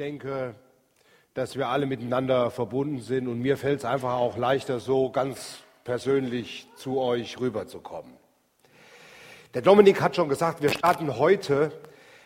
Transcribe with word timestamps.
denke, 0.00 0.54
dass 1.34 1.56
wir 1.56 1.68
alle 1.68 1.84
miteinander 1.84 2.50
verbunden 2.50 3.00
sind 3.00 3.28
und 3.28 3.38
mir 3.38 3.58
fällt 3.58 3.80
es 3.80 3.84
einfach 3.84 4.14
auch 4.14 4.38
leichter, 4.38 4.80
so 4.80 5.10
ganz 5.10 5.58
persönlich 5.84 6.66
zu 6.74 6.98
euch 6.98 7.38
rüberzukommen. 7.38 8.10
Der 9.52 9.60
Dominik 9.60 10.00
hat 10.00 10.16
schon 10.16 10.30
gesagt, 10.30 10.62
wir 10.62 10.70
starten 10.70 11.18
heute 11.18 11.70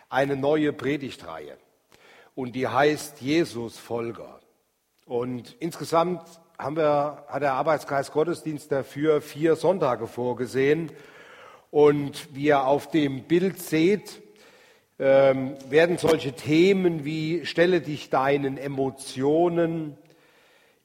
eine 0.08 0.37
neue 0.37 0.72
Predigtreihe 0.72 1.56
und 2.37 2.54
die 2.54 2.68
heißt 2.68 3.21
Jesus 3.21 3.77
Folger. 3.77 4.38
Und 5.04 5.56
insgesamt 5.59 6.22
haben 6.56 6.77
wir, 6.77 7.25
hat 7.27 7.43
der 7.43 7.54
Arbeitskreis 7.54 8.13
Gottesdienst 8.13 8.71
dafür 8.71 9.21
vier 9.21 9.56
Sonntage 9.56 10.06
vorgesehen. 10.06 10.93
Und 11.72 12.33
wie 12.37 12.45
ihr 12.45 12.65
auf 12.65 12.88
dem 12.88 13.25
Bild 13.25 13.61
seht, 13.61 14.22
ähm, 14.99 15.56
werden 15.69 15.99
solche 15.99 16.33
Themen 16.33 17.05
wie 17.05 17.45
Stelle 17.47 17.80
dich 17.80 18.10
deinen 18.10 18.56
Emotionen, 18.56 19.96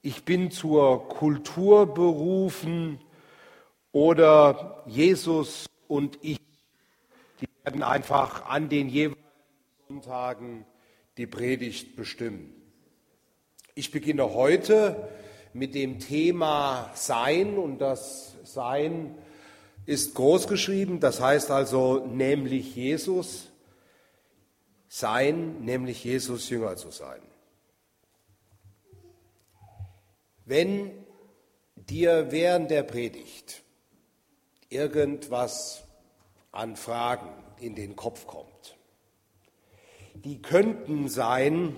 ich 0.01 0.23
bin 0.23 0.49
zur 0.49 1.09
Kultur 1.09 1.93
berufen 1.93 2.99
oder 3.91 4.83
Jesus 4.87 5.65
und 5.87 6.17
ich, 6.21 6.39
die 7.41 7.47
werden 7.63 7.83
einfach 7.83 8.45
an 8.45 8.69
den 8.69 8.87
jeweiligen 8.87 9.21
Sonntagen 9.89 10.65
die 11.17 11.27
Predigt 11.27 11.97
bestimmen. 11.97 12.53
Ich 13.75 13.91
beginne 13.91 14.33
heute 14.33 15.09
mit 15.53 15.75
dem 15.75 15.99
Thema 15.99 16.89
Sein 16.95 17.57
und 17.57 17.79
das 17.79 18.37
Sein 18.45 19.15
ist 19.85 20.15
groß 20.15 20.47
geschrieben, 20.47 20.99
das 20.99 21.19
heißt 21.19 21.51
also 21.51 22.05
nämlich 22.05 22.75
Jesus 22.75 23.48
sein, 24.89 25.61
nämlich 25.63 26.03
Jesus 26.03 26.49
Jünger 26.49 26.75
zu 26.75 26.89
sein. 26.89 27.21
Wenn 30.45 30.91
dir 31.75 32.31
während 32.31 32.71
der 32.71 32.83
Predigt 32.83 33.61
irgendwas 34.69 35.83
an 36.51 36.75
Fragen 36.75 37.31
in 37.59 37.75
den 37.75 37.95
Kopf 37.95 38.25
kommt, 38.25 38.77
die 40.15 40.41
könnten 40.41 41.07
sein, 41.07 41.75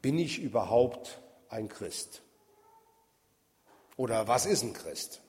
bin 0.00 0.18
ich 0.18 0.40
überhaupt 0.40 1.20
ein 1.50 1.68
Christ? 1.68 2.22
Oder 3.96 4.28
was 4.28 4.46
ist 4.46 4.62
ein 4.62 4.72
Christ? 4.72 5.20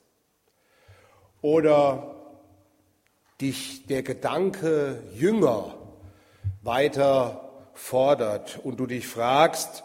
Oder 1.42 2.16
dich 3.40 3.86
der 3.86 4.02
Gedanke 4.02 5.02
Jünger 5.12 5.79
weiter 6.62 7.68
fordert 7.74 8.60
und 8.62 8.78
du 8.78 8.86
dich 8.86 9.06
fragst, 9.06 9.84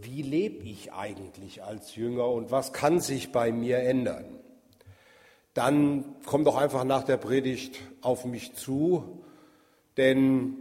wie 0.00 0.22
lebe 0.22 0.64
ich 0.64 0.92
eigentlich 0.92 1.62
als 1.62 1.94
Jünger 1.94 2.28
und 2.28 2.50
was 2.50 2.72
kann 2.72 3.00
sich 3.00 3.32
bei 3.32 3.52
mir 3.52 3.78
ändern? 3.78 4.24
Dann 5.54 6.04
komm 6.26 6.44
doch 6.44 6.56
einfach 6.56 6.84
nach 6.84 7.04
der 7.04 7.16
Predigt 7.16 7.80
auf 8.00 8.24
mich 8.24 8.54
zu, 8.54 9.24
denn 9.96 10.56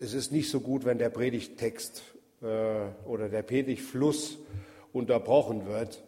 es 0.00 0.14
ist 0.14 0.32
nicht 0.32 0.50
so 0.50 0.60
gut, 0.60 0.84
wenn 0.84 0.98
der 0.98 1.10
Predigttext 1.10 2.02
äh, 2.40 3.06
oder 3.06 3.28
der 3.28 3.42
Predigtfluss 3.42 4.38
unterbrochen 4.92 5.66
wird 5.66 6.02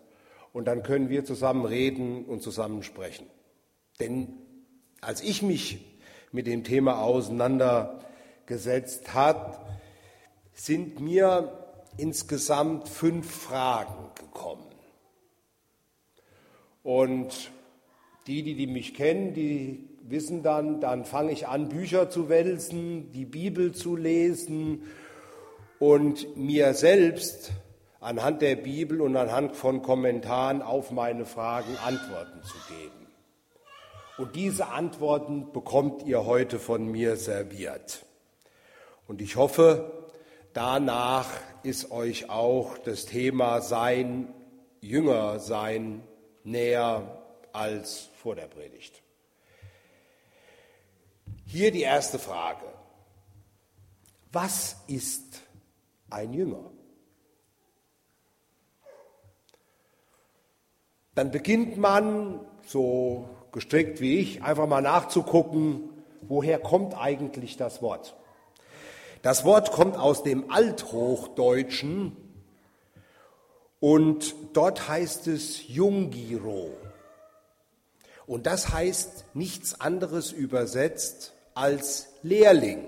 und 0.53 0.67
dann 0.67 0.83
können 0.83 1.11
wir 1.11 1.25
zusammen 1.25 1.67
reden 1.67 2.25
und 2.25 2.43
zusammen 2.43 2.83
sprechen. 2.83 3.27
Denn 3.99 4.29
als 5.01 5.23
ich 5.23 5.43
mich 5.43 5.90
mit 6.33 6.47
dem 6.47 6.65
Thema 6.65 7.03
auseinandergesetzt 7.03 9.15
hat, 9.15 9.61
sind 10.53 11.01
mir 11.01 11.57
insgesamt 11.97 12.89
fünf 12.89 13.31
Fragen 13.31 14.11
gekommen. 14.15 14.67
Und 16.83 17.51
die, 18.27 18.43
die, 18.43 18.55
die 18.55 18.67
mich 18.67 18.95
kennen, 18.95 19.35
die 19.35 19.89
wissen 20.03 20.43
dann, 20.43 20.81
dann 20.81 21.05
fange 21.05 21.33
ich 21.33 21.49
an, 21.49 21.69
Bücher 21.69 22.11
zu 22.11 22.29
wälzen, 22.29 23.13
die 23.13 23.25
Bibel 23.25 23.73
zu 23.73 23.97
lesen 23.97 24.83
und 25.79 26.37
mir 26.37 26.75
selbst 26.75 27.53
anhand 28.01 28.43
der 28.43 28.57
Bibel 28.57 29.01
und 29.01 29.17
anhand 29.17 29.57
von 29.57 29.83
Kommentaren 29.83 30.63
auf 30.63 30.91
meine 30.91 31.25
Fragen 31.25 31.77
Antworten 31.85 32.43
zu 32.43 32.57
geben. 32.73 33.00
Und 34.21 34.37
diese 34.37 34.67
Antworten 34.69 35.51
bekommt 35.51 36.03
ihr 36.03 36.27
heute 36.27 36.59
von 36.59 36.85
mir 36.85 37.17
serviert. 37.17 38.05
Und 39.09 39.23
ich 39.23 39.37
hoffe, 39.37 40.11
danach 40.53 41.31
ist 41.63 41.91
euch 41.91 42.29
auch 42.29 42.77
das 42.77 43.07
Thema 43.07 43.63
Sein, 43.63 44.35
Jünger 44.83 45.41
sein, 45.41 46.03
näher 46.45 47.23
als 47.55 48.11
vor 48.23 48.35
der 48.35 48.47
Predigt. 48.47 49.03
Hier 51.47 51.73
die 51.73 51.81
erste 51.81 52.19
Frage. 52.19 52.67
Was 54.33 54.77
ist 54.87 55.41
ein 56.11 56.35
Jünger? 56.35 56.71
Dann 61.15 61.31
beginnt 61.31 61.79
man 61.79 62.47
so 62.67 63.27
gestrickt 63.53 64.01
wie 64.01 64.19
ich, 64.19 64.43
einfach 64.43 64.67
mal 64.67 64.83
nachzugucken, 64.83 65.91
woher 66.23 66.59
kommt 66.59 66.97
eigentlich 66.97 67.57
das 67.57 67.83
Wort. 67.83 68.17
Das 69.23 69.45
Wort 69.45 69.73
kommt 69.73 69.97
aus 69.97 70.23
dem 70.23 70.51
Althochdeutschen 70.51 72.17
und 73.81 74.35
dort 74.53 74.89
heißt 74.89 75.27
es 75.27 75.69
Jungiro. 75.69 76.71
Und 78.27 78.47
das 78.47 78.73
heißt 78.73 79.25
nichts 79.35 79.81
anderes 79.81 80.31
übersetzt 80.33 81.35
als 81.55 82.09
Lehrling. 82.23 82.87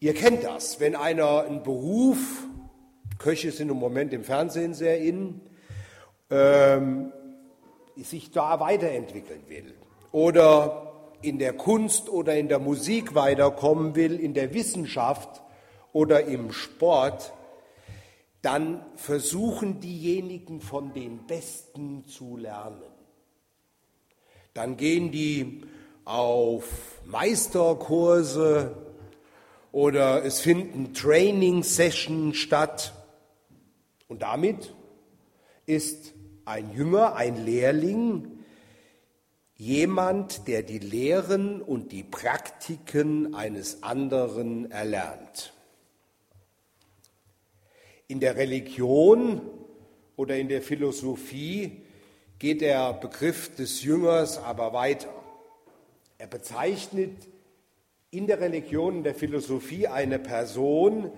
Ihr 0.00 0.12
kennt 0.12 0.44
das, 0.44 0.80
wenn 0.80 0.96
einer 0.96 1.44
einen 1.44 1.62
Beruf, 1.62 2.18
Köche 3.18 3.50
sind 3.52 3.70
im 3.70 3.78
Moment 3.78 4.12
im 4.12 4.24
Fernsehen 4.24 4.74
sehr 4.74 4.98
in, 4.98 5.40
ähm, 6.30 7.12
sich 8.04 8.30
da 8.30 8.60
weiterentwickeln 8.60 9.42
will 9.48 9.74
oder 10.12 10.92
in 11.22 11.38
der 11.38 11.54
Kunst 11.54 12.08
oder 12.08 12.36
in 12.36 12.48
der 12.48 12.58
Musik 12.58 13.14
weiterkommen 13.14 13.94
will, 13.96 14.18
in 14.18 14.34
der 14.34 14.54
Wissenschaft 14.54 15.42
oder 15.92 16.24
im 16.24 16.52
Sport, 16.52 17.32
dann 18.42 18.84
versuchen 18.96 19.80
diejenigen 19.80 20.60
von 20.60 20.92
den 20.92 21.26
Besten 21.26 22.06
zu 22.06 22.36
lernen. 22.36 22.82
Dann 24.54 24.76
gehen 24.76 25.10
die 25.10 25.62
auf 26.04 27.00
Meisterkurse 27.04 28.76
oder 29.72 30.24
es 30.24 30.40
finden 30.40 30.94
Training-Sessions 30.94 32.36
statt. 32.36 32.94
Und 34.08 34.22
damit 34.22 34.74
ist 35.66 36.14
ein 36.46 36.72
Jünger, 36.72 37.16
ein 37.16 37.44
Lehrling, 37.44 38.38
jemand, 39.56 40.46
der 40.46 40.62
die 40.62 40.78
Lehren 40.78 41.60
und 41.60 41.92
die 41.92 42.04
Praktiken 42.04 43.34
eines 43.34 43.82
anderen 43.82 44.70
erlernt. 44.70 45.52
In 48.06 48.20
der 48.20 48.36
Religion 48.36 49.40
oder 50.14 50.36
in 50.36 50.48
der 50.48 50.62
Philosophie 50.62 51.82
geht 52.38 52.60
der 52.60 52.92
Begriff 52.92 53.54
des 53.56 53.82
Jüngers 53.82 54.38
aber 54.38 54.72
weiter. 54.72 55.12
Er 56.18 56.28
bezeichnet 56.28 57.28
in 58.10 58.28
der 58.28 58.40
Religion, 58.40 58.98
in 58.98 59.04
der 59.04 59.14
Philosophie 59.14 59.88
eine 59.88 60.20
Person, 60.20 61.10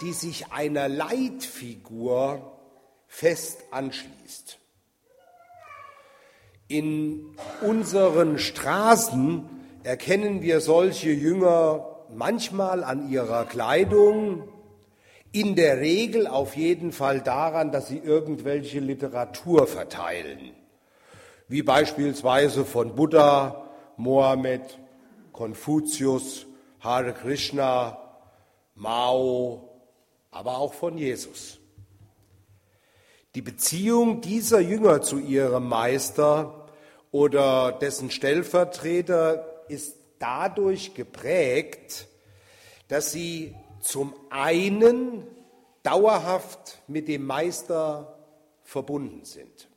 die 0.00 0.12
sich 0.12 0.50
einer 0.50 0.88
Leitfigur 0.88 2.58
fest 3.06 3.62
anschließt. 3.70 4.58
In 6.72 7.36
unseren 7.60 8.38
Straßen 8.38 9.44
erkennen 9.82 10.40
wir 10.40 10.62
solche 10.62 11.10
Jünger 11.10 11.84
manchmal 12.08 12.82
an 12.82 13.10
ihrer 13.10 13.44
Kleidung, 13.44 14.48
in 15.32 15.54
der 15.54 15.80
Regel 15.80 16.26
auf 16.26 16.56
jeden 16.56 16.92
Fall 16.92 17.20
daran, 17.20 17.72
dass 17.72 17.88
sie 17.88 17.98
irgendwelche 17.98 18.80
Literatur 18.80 19.66
verteilen, 19.66 20.54
wie 21.46 21.62
beispielsweise 21.62 22.64
von 22.64 22.94
Buddha, 22.94 23.68
Mohammed, 23.98 24.78
Konfuzius, 25.32 26.46
Hare 26.80 27.12
Krishna, 27.12 27.98
Mao, 28.76 29.68
aber 30.30 30.56
auch 30.56 30.72
von 30.72 30.96
Jesus. 30.96 31.58
Die 33.34 33.42
Beziehung 33.42 34.22
dieser 34.22 34.60
Jünger 34.60 35.02
zu 35.02 35.18
ihrem 35.18 35.68
Meister 35.68 36.60
oder 37.12 37.72
dessen 37.72 38.10
Stellvertreter 38.10 39.64
ist 39.68 39.96
dadurch 40.18 40.94
geprägt, 40.94 42.08
dass 42.88 43.12
sie 43.12 43.54
zum 43.80 44.14
einen 44.30 45.26
dauerhaft 45.82 46.82
mit 46.88 47.08
dem 47.08 47.26
Meister 47.26 48.18
verbunden 48.62 49.24
sind 49.24 49.68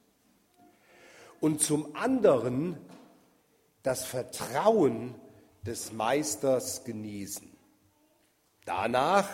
und 1.39 1.61
zum 1.61 1.95
anderen 1.95 2.77
das 3.83 4.05
Vertrauen 4.05 5.15
des 5.65 5.91
Meisters 5.91 6.83
genießen. 6.85 7.51
Danach 8.65 9.29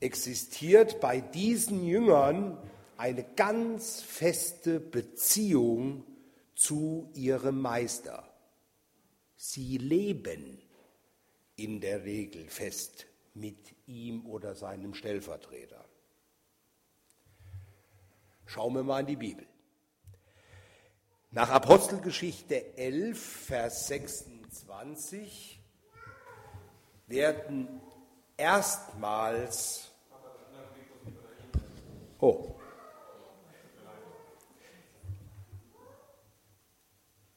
existiert 0.00 1.00
bei 1.00 1.20
diesen 1.20 1.84
Jüngern 1.84 2.58
eine 2.96 3.24
ganz 3.36 4.02
feste 4.02 4.80
Beziehung 4.80 6.04
zu 6.54 7.10
ihrem 7.14 7.60
Meister. 7.60 8.28
Sie 9.36 9.78
leben 9.78 10.60
in 11.56 11.80
der 11.80 12.04
Regel 12.04 12.48
fest 12.48 13.06
mit 13.34 13.74
ihm 13.86 14.26
oder 14.26 14.54
seinem 14.54 14.94
Stellvertreter. 14.94 15.84
Schauen 18.46 18.74
wir 18.74 18.82
mal 18.82 19.00
in 19.00 19.06
die 19.06 19.16
Bibel. 19.16 19.46
Nach 21.30 21.50
Apostelgeschichte 21.50 22.76
11, 22.76 23.18
Vers 23.18 23.88
26 23.88 25.60
werden 27.06 27.80
erstmals 28.36 29.90
Oh. 32.20 32.54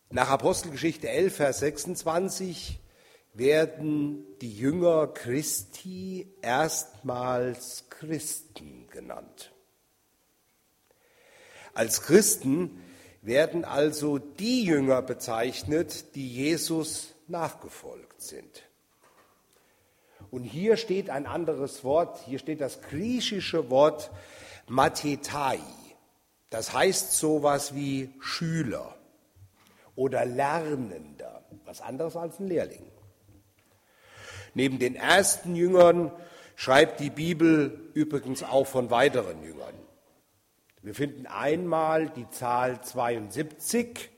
Nach 0.09 0.29
Apostelgeschichte 0.29 1.09
11, 1.09 1.35
Vers 1.35 1.59
26 1.59 2.79
werden 3.33 4.25
die 4.39 4.57
Jünger 4.57 5.07
Christi 5.07 6.33
erstmals 6.41 7.89
Christen 7.89 8.87
genannt. 8.89 9.51
Als 11.73 12.03
Christen 12.03 12.81
werden 13.21 13.65
also 13.65 14.17
die 14.17 14.63
Jünger 14.63 15.01
bezeichnet, 15.01 16.15
die 16.15 16.33
Jesus 16.33 17.13
nachgefolgt 17.27 18.21
sind. 18.21 18.63
Und 20.31 20.43
hier 20.43 20.77
steht 20.77 21.09
ein 21.09 21.25
anderes 21.25 21.83
Wort, 21.83 22.23
hier 22.25 22.39
steht 22.39 22.61
das 22.61 22.81
griechische 22.81 23.69
Wort 23.69 24.09
Mathetai. 24.67 25.59
Das 26.49 26.71
heißt 26.71 27.11
sowas 27.11 27.75
wie 27.75 28.13
Schüler 28.21 28.96
oder 29.97 30.25
Lernender, 30.25 31.41
was 31.65 31.81
anderes 31.81 32.15
als 32.15 32.39
ein 32.39 32.47
Lehrling. 32.47 32.85
Neben 34.53 34.79
den 34.79 34.95
ersten 34.95 35.55
Jüngern 35.55 36.11
schreibt 36.55 37.01
die 37.01 37.09
Bibel 37.09 37.89
übrigens 37.93 38.43
auch 38.43 38.65
von 38.65 38.89
weiteren 38.89 39.43
Jüngern. 39.43 39.73
Wir 40.81 40.95
finden 40.95 41.25
einmal 41.25 42.09
die 42.09 42.29
Zahl 42.29 42.79
72 42.81 44.09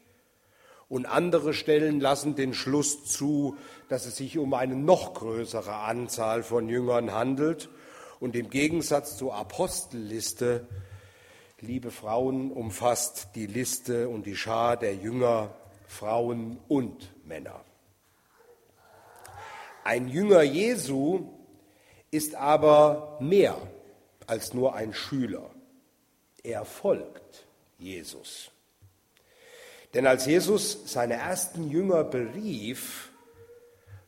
und 0.90 1.06
andere 1.06 1.54
Stellen 1.54 2.00
lassen 2.00 2.36
den 2.36 2.54
Schluss 2.54 3.06
zu, 3.06 3.58
dass 3.88 4.06
es 4.06 4.18
sich 4.18 4.38
um 4.38 4.54
eine 4.54 4.76
noch 4.76 5.14
größere 5.14 5.76
Anzahl 5.76 6.44
von 6.44 6.68
Jüngern 6.68 7.14
handelt. 7.14 7.70
Und 8.20 8.36
im 8.36 8.50
Gegensatz 8.50 9.18
zur 9.18 9.34
Apostelliste, 9.34 10.68
liebe 11.62 11.90
Frauen, 11.90 12.52
umfasst 12.52 13.30
die 13.36 13.46
Liste 13.48 14.10
und 14.10 14.26
die 14.26 14.36
Schar 14.36 14.76
der 14.76 14.96
Jünger 14.96 15.56
Frauen 15.90 16.60
und 16.68 17.10
Männer. 17.26 17.66
Ein 19.84 20.08
Jünger 20.08 20.44
Jesu 20.44 21.28
ist 22.12 22.36
aber 22.36 23.18
mehr 23.20 23.58
als 24.28 24.54
nur 24.54 24.76
ein 24.76 24.94
Schüler. 24.94 25.50
Er 26.44 26.64
folgt 26.64 27.48
Jesus. 27.80 28.52
Denn 29.96 30.06
als 30.06 30.28
Jesus 30.28 30.84
seine 30.86 31.16
ersten 31.16 31.70
Jünger 31.70 32.04
berief, 32.04 33.12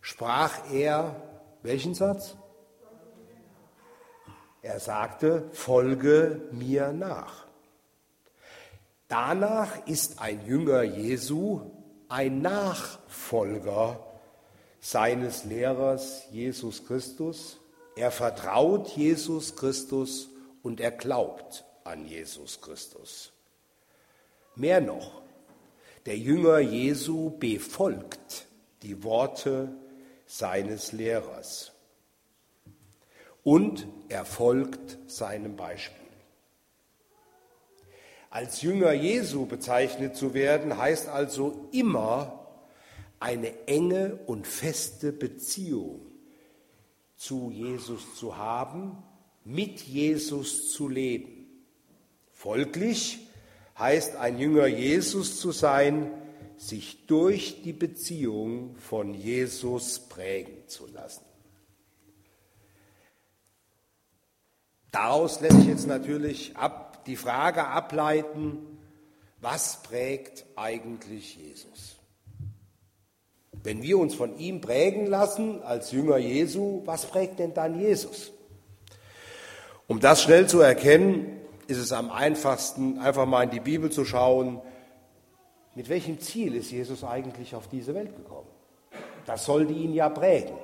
sprach 0.01 0.71
er 0.71 1.15
welchen 1.63 1.95
Satz? 1.95 2.37
Er 4.61 4.79
sagte, 4.79 5.49
folge 5.51 6.47
mir 6.51 6.93
nach. 6.93 7.47
Danach 9.11 9.85
ist 9.87 10.21
ein 10.21 10.45
Jünger 10.45 10.83
Jesu 10.83 11.69
ein 12.07 12.41
Nachfolger 12.41 13.99
seines 14.79 15.43
Lehrers 15.43 16.23
Jesus 16.31 16.85
Christus. 16.85 17.59
Er 17.97 18.09
vertraut 18.09 18.87
Jesus 18.95 19.57
Christus 19.57 20.29
und 20.63 20.79
er 20.79 20.91
glaubt 20.91 21.65
an 21.83 22.05
Jesus 22.05 22.61
Christus. 22.61 23.33
Mehr 24.55 24.79
noch, 24.79 25.21
der 26.05 26.17
Jünger 26.17 26.59
Jesu 26.59 27.31
befolgt 27.31 28.47
die 28.81 29.03
Worte 29.03 29.73
seines 30.25 30.93
Lehrers 30.93 31.73
und 33.43 33.85
er 34.07 34.23
folgt 34.23 34.97
seinem 35.11 35.57
Beispiel. 35.57 36.00
Als 38.31 38.61
Jünger 38.61 38.93
Jesu 38.93 39.45
bezeichnet 39.45 40.15
zu 40.15 40.33
werden, 40.33 40.77
heißt 40.77 41.09
also 41.09 41.67
immer 41.73 42.47
eine 43.19 43.67
enge 43.67 44.19
und 44.25 44.47
feste 44.47 45.11
Beziehung 45.11 45.99
zu 47.17 47.51
Jesus 47.51 48.15
zu 48.15 48.37
haben, 48.37 49.03
mit 49.43 49.81
Jesus 49.81 50.71
zu 50.71 50.87
leben. 50.87 51.45
Folglich 52.31 53.19
heißt 53.77 54.15
ein 54.15 54.39
Jünger 54.39 54.65
Jesus 54.65 55.37
zu 55.37 55.51
sein, 55.51 56.09
sich 56.55 57.05
durch 57.07 57.63
die 57.63 57.73
Beziehung 57.73 58.77
von 58.77 59.13
Jesus 59.13 59.99
prägen 59.99 60.67
zu 60.67 60.87
lassen. 60.87 61.25
Daraus 64.89 65.41
lässt 65.41 65.57
sich 65.57 65.67
jetzt 65.67 65.87
natürlich 65.87 66.55
ab 66.55 66.90
die 67.05 67.15
Frage 67.15 67.65
ableiten, 67.65 68.59
was 69.39 69.81
prägt 69.83 70.45
eigentlich 70.55 71.35
Jesus? 71.35 71.97
Wenn 73.63 73.81
wir 73.81 73.97
uns 73.97 74.15
von 74.15 74.37
ihm 74.37 74.61
prägen 74.61 75.07
lassen 75.07 75.61
als 75.63 75.91
Jünger 75.91 76.17
Jesu, 76.17 76.81
was 76.85 77.05
prägt 77.05 77.39
denn 77.39 77.53
dann 77.53 77.79
Jesus? 77.79 78.31
Um 79.87 79.99
das 79.99 80.21
schnell 80.21 80.47
zu 80.47 80.61
erkennen, 80.61 81.41
ist 81.67 81.77
es 81.77 81.91
am 81.91 82.11
einfachsten, 82.11 82.99
einfach 82.99 83.25
mal 83.25 83.43
in 83.43 83.49
die 83.49 83.59
Bibel 83.59 83.91
zu 83.91 84.05
schauen, 84.05 84.61
mit 85.75 85.89
welchem 85.89 86.19
Ziel 86.19 86.55
ist 86.55 86.71
Jesus 86.71 87.03
eigentlich 87.03 87.55
auf 87.55 87.67
diese 87.67 87.95
Welt 87.95 88.15
gekommen? 88.15 88.47
Das 89.25 89.45
sollte 89.45 89.73
ihn 89.73 89.93
ja 89.93 90.09
prägen. 90.09 90.57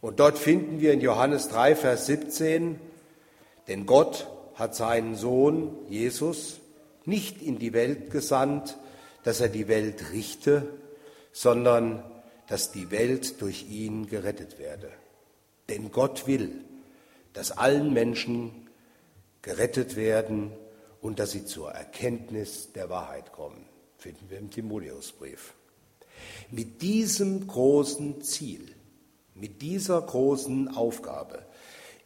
Und 0.00 0.20
dort 0.20 0.38
finden 0.38 0.80
wir 0.80 0.92
in 0.92 1.00
Johannes 1.00 1.48
3, 1.48 1.76
Vers 1.76 2.06
17, 2.06 2.80
denn 3.68 3.86
Gott 3.86 4.26
hat 4.60 4.76
seinen 4.76 5.16
Sohn 5.16 5.74
Jesus 5.88 6.60
nicht 7.06 7.40
in 7.42 7.58
die 7.58 7.72
Welt 7.72 8.10
gesandt, 8.10 8.76
dass 9.24 9.40
er 9.40 9.48
die 9.48 9.68
Welt 9.68 10.12
richte, 10.12 10.68
sondern 11.32 12.04
dass 12.46 12.70
die 12.70 12.90
Welt 12.90 13.40
durch 13.40 13.68
ihn 13.70 14.06
gerettet 14.06 14.58
werde. 14.58 14.90
Denn 15.70 15.90
Gott 15.90 16.26
will, 16.26 16.64
dass 17.32 17.52
allen 17.52 17.92
Menschen 17.92 18.68
gerettet 19.40 19.96
werden 19.96 20.52
und 21.00 21.18
dass 21.18 21.30
sie 21.30 21.46
zur 21.46 21.70
Erkenntnis 21.72 22.72
der 22.72 22.90
Wahrheit 22.90 23.32
kommen, 23.32 23.64
finden 23.96 24.28
wir 24.28 24.38
im 24.38 24.50
Timotheusbrief. 24.50 25.54
Mit 26.50 26.82
diesem 26.82 27.46
großen 27.46 28.20
Ziel, 28.20 28.74
mit 29.34 29.62
dieser 29.62 30.02
großen 30.02 30.68
Aufgabe 30.76 31.46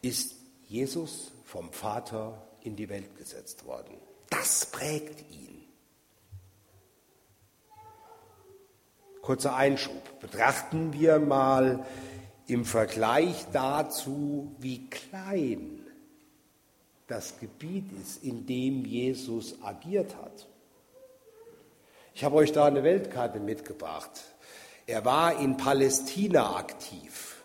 ist 0.02 0.37
Jesus 0.68 1.32
vom 1.44 1.72
Vater 1.72 2.48
in 2.62 2.74
die 2.76 2.88
Welt 2.88 3.16
gesetzt 3.16 3.64
worden. 3.66 3.96
Das 4.30 4.66
prägt 4.66 5.20
ihn. 5.30 5.62
Kurzer 9.22 9.54
Einschub. 9.54 10.20
Betrachten 10.20 10.92
wir 10.92 11.18
mal 11.18 11.86
im 12.46 12.64
Vergleich 12.64 13.46
dazu, 13.52 14.54
wie 14.58 14.88
klein 14.90 15.80
das 17.06 17.38
Gebiet 17.38 17.90
ist, 18.00 18.24
in 18.24 18.46
dem 18.46 18.84
Jesus 18.84 19.62
agiert 19.62 20.16
hat. 20.16 20.46
Ich 22.14 22.24
habe 22.24 22.36
euch 22.36 22.52
da 22.52 22.66
eine 22.66 22.82
Weltkarte 22.82 23.40
mitgebracht. 23.40 24.22
Er 24.86 25.04
war 25.04 25.38
in 25.40 25.56
Palästina 25.56 26.56
aktiv. 26.56 27.42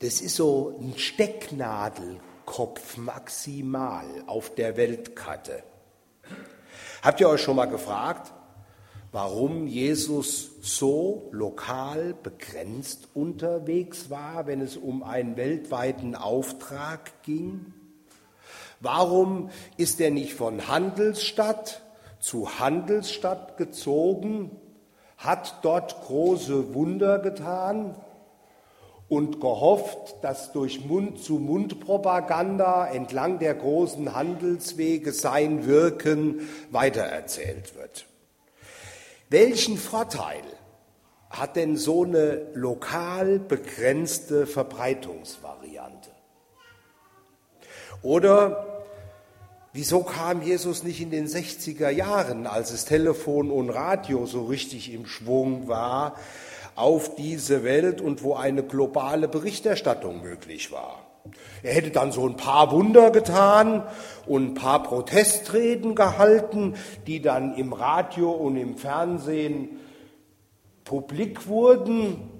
Das 0.00 0.20
ist 0.20 0.36
so 0.36 0.78
ein 0.80 0.98
Stecknadel 0.98 2.20
Kopf 2.46 2.96
maximal 2.96 4.06
auf 4.26 4.54
der 4.54 4.76
Weltkarte. 4.76 5.62
Habt 7.02 7.20
ihr 7.20 7.28
euch 7.28 7.42
schon 7.42 7.56
mal 7.56 7.66
gefragt, 7.66 8.32
warum 9.12 9.66
Jesus 9.66 10.50
so 10.62 11.28
lokal 11.32 12.14
begrenzt 12.14 13.08
unterwegs 13.14 14.10
war, 14.10 14.46
wenn 14.46 14.60
es 14.60 14.76
um 14.76 15.02
einen 15.02 15.36
weltweiten 15.36 16.14
Auftrag 16.14 17.22
ging? 17.22 17.72
Warum 18.80 19.50
ist 19.76 20.00
er 20.00 20.10
nicht 20.10 20.34
von 20.34 20.68
Handelsstadt 20.68 21.82
zu 22.24 22.58
Handelsstadt 22.58 23.58
gezogen, 23.58 24.50
hat 25.18 25.58
dort 25.62 26.00
große 26.02 26.74
Wunder 26.74 27.18
getan 27.18 27.94
und 29.08 29.40
gehofft, 29.40 30.16
dass 30.22 30.52
durch 30.52 30.84
Mund-zu-Mund-Propaganda 30.84 32.86
entlang 32.86 33.38
der 33.38 33.54
großen 33.54 34.14
Handelswege 34.14 35.12
sein 35.12 35.66
Wirken 35.66 36.48
weitererzählt 36.70 37.76
wird. 37.76 38.06
Welchen 39.28 39.76
Vorteil 39.76 40.42
hat 41.30 41.56
denn 41.56 41.76
so 41.76 42.04
eine 42.04 42.46
lokal 42.54 43.38
begrenzte 43.38 44.46
Verbreitungsvariante? 44.46 46.10
Oder 48.02 48.74
Wieso 49.76 50.04
kam 50.04 50.40
Jesus 50.40 50.84
nicht 50.84 51.00
in 51.00 51.10
den 51.10 51.26
60er 51.26 51.90
Jahren, 51.90 52.46
als 52.46 52.70
das 52.70 52.84
Telefon 52.84 53.50
und 53.50 53.70
Radio 53.70 54.24
so 54.24 54.44
richtig 54.44 54.92
im 54.92 55.04
Schwung 55.04 55.66
war, 55.66 56.14
auf 56.76 57.14
diese 57.14 57.64
Welt 57.64 58.00
und 58.00 58.22
wo 58.22 58.34
eine 58.34 58.62
globale 58.62 59.28
Berichterstattung 59.28 60.22
möglich 60.22 60.72
war? 60.72 61.00
Er 61.62 61.74
hätte 61.74 61.90
dann 61.90 62.12
so 62.12 62.28
ein 62.28 62.36
paar 62.36 62.70
Wunder 62.70 63.10
getan 63.10 63.82
und 64.26 64.50
ein 64.50 64.54
paar 64.54 64.82
Protestreden 64.82 65.94
gehalten, 65.94 66.74
die 67.06 67.22
dann 67.22 67.54
im 67.56 67.72
Radio 67.72 68.30
und 68.30 68.56
im 68.56 68.76
Fernsehen 68.76 69.80
publik 70.84 71.46
wurden 71.46 72.30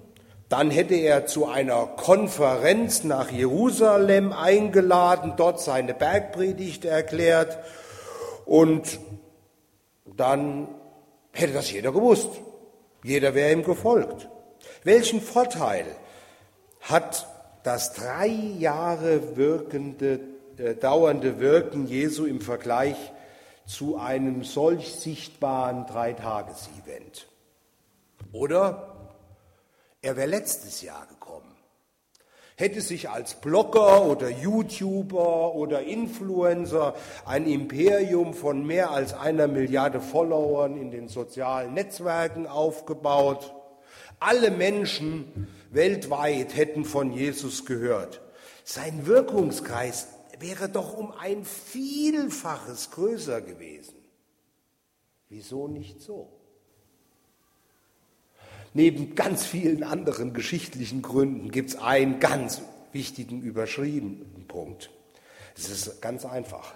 dann 0.49 0.69
hätte 0.69 0.93
er 0.93 1.25
zu 1.25 1.47
einer 1.47 1.87
Konferenz 1.87 3.03
nach 3.03 3.31
Jerusalem 3.31 4.31
eingeladen, 4.31 5.33
dort 5.37 5.59
seine 5.59 5.93
Bergpredigt 5.93 6.85
erklärt 6.85 7.57
und 8.45 8.99
dann 10.05 10.67
hätte 11.31 11.53
das 11.53 11.71
jeder 11.71 11.91
gewusst. 11.91 12.29
Jeder 13.05 13.35
wäre 13.35 13.51
ihm 13.51 13.63
gefolgt. 13.63 14.29
Welchen 14.83 15.21
Vorteil 15.21 15.85
hat 16.81 17.27
das 17.61 17.93
drei 17.93 18.25
Jahre 18.25 19.37
wirkende, 19.37 20.19
äh, 20.57 20.73
dauernde 20.73 21.39
Wirken 21.39 21.85
Jesu 21.85 22.25
im 22.25 22.41
Vergleich 22.41 22.95
zu 23.67 23.97
einem 23.97 24.43
solch 24.43 24.95
sichtbaren 24.95 25.85
Dreitages-Event? 25.85 27.27
Oder 28.31 29.11
er 30.01 30.17
wäre 30.17 30.27
letztes 30.27 30.81
Jahr. 30.81 31.07
Hätte 32.57 32.79
sich 32.79 33.09
als 33.09 33.35
Blogger 33.41 34.05
oder 34.05 34.29
YouTuber 34.29 35.55
oder 35.55 35.81
Influencer 35.81 36.95
ein 37.25 37.47
Imperium 37.47 38.33
von 38.33 38.65
mehr 38.65 38.91
als 38.91 39.13
einer 39.13 39.47
Milliarde 39.47 39.99
Followern 39.99 40.77
in 40.77 40.89
den 40.89 41.09
sozialen 41.09 41.73
Netzwerken 41.73 42.47
aufgebaut. 42.47 43.53
Alle 44.19 44.51
Menschen 44.51 45.47
weltweit 45.71 46.55
hätten 46.55 46.85
von 46.85 47.11
Jesus 47.11 47.65
gehört. 47.65 48.21
Sein 48.63 49.05
Wirkungskreis 49.05 50.07
wäre 50.39 50.69
doch 50.69 50.97
um 50.97 51.11
ein 51.11 51.43
Vielfaches 51.43 52.91
größer 52.91 53.41
gewesen. 53.41 53.95
Wieso 55.27 55.67
nicht 55.67 56.01
so? 56.01 56.34
Neben 58.75 59.15
ganz 59.15 59.45
vielen 59.45 59.83
anderen 59.83 60.33
geschichtlichen 60.33 61.01
Gründen 61.01 61.49
gibt 61.49 61.69
es 61.69 61.75
einen 61.77 62.19
ganz 62.19 62.61
wichtigen 62.91 63.41
überschriebenen 63.41 64.47
Punkt. 64.49 64.89
Es 65.55 65.69
ist 65.69 66.01
ganz 66.01 66.25
einfach. 66.25 66.75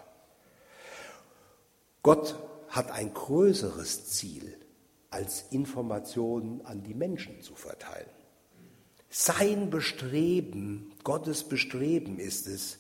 Gott 2.02 2.40
hat 2.70 2.90
ein 2.92 3.14
größeres 3.14 4.12
Ziel, 4.12 4.58
als 5.10 5.44
Informationen 5.52 6.66
an 6.66 6.84
die 6.84 6.94
Menschen 6.94 7.42
zu 7.42 7.54
verteilen. 7.54 8.10
Sein 9.10 9.70
Bestreben, 9.70 10.94
Gottes 11.04 11.44
Bestreben 11.44 12.18
ist 12.18 12.48
es, 12.48 12.80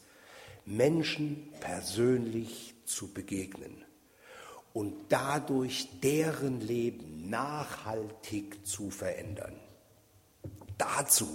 Menschen 0.66 1.50
persönlich 1.60 2.74
zu 2.86 3.14
begegnen 3.14 3.84
und 4.80 4.94
dadurch 5.10 5.90
deren 6.02 6.62
Leben 6.62 7.30
nachhaltig 7.30 8.66
zu 8.66 8.90
verändern. 8.90 9.60
Dazu 10.78 11.28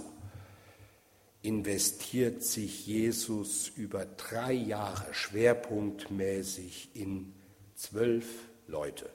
investiert 1.43 2.41
sich 2.41 2.87
Jesus 2.87 3.67
über 3.67 4.03
drei 4.05 4.51
Jahre 4.51 5.13
schwerpunktmäßig 5.13 6.89
in 6.95 7.35
zwölf 7.75 8.25
Leute 8.65 9.11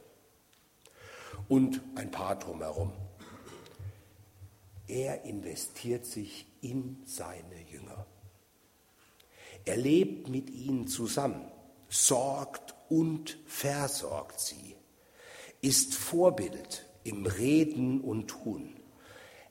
und 1.49 1.81
ein 1.97 2.13
paar 2.13 2.39
drumherum. 2.39 2.93
Er 4.87 5.25
investiert 5.25 6.07
sich 6.07 6.47
in 6.61 7.03
seine 7.05 7.63
Jünger. 7.69 8.07
Er 9.65 9.77
lebt 9.77 10.29
mit 10.29 10.51
ihnen 10.51 10.87
zusammen, 10.87 11.51
sorgt 11.89 12.77
und 12.91 13.39
versorgt 13.47 14.41
sie, 14.41 14.77
ist 15.63 15.95
Vorbild 15.95 16.87
im 17.05 17.25
Reden 17.25 18.03
und 18.03 18.29
Tun, 18.29 18.77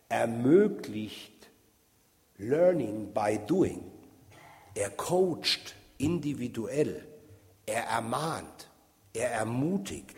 ermöglicht 0.07 1.49
Learning 2.37 3.11
by 3.13 3.39
Doing, 3.47 3.83
er 4.75 4.91
coacht 4.91 5.75
individuell, 5.97 7.05
er 7.65 7.83
ermahnt, 7.85 8.69
er 9.13 9.31
ermutigt 9.31 10.15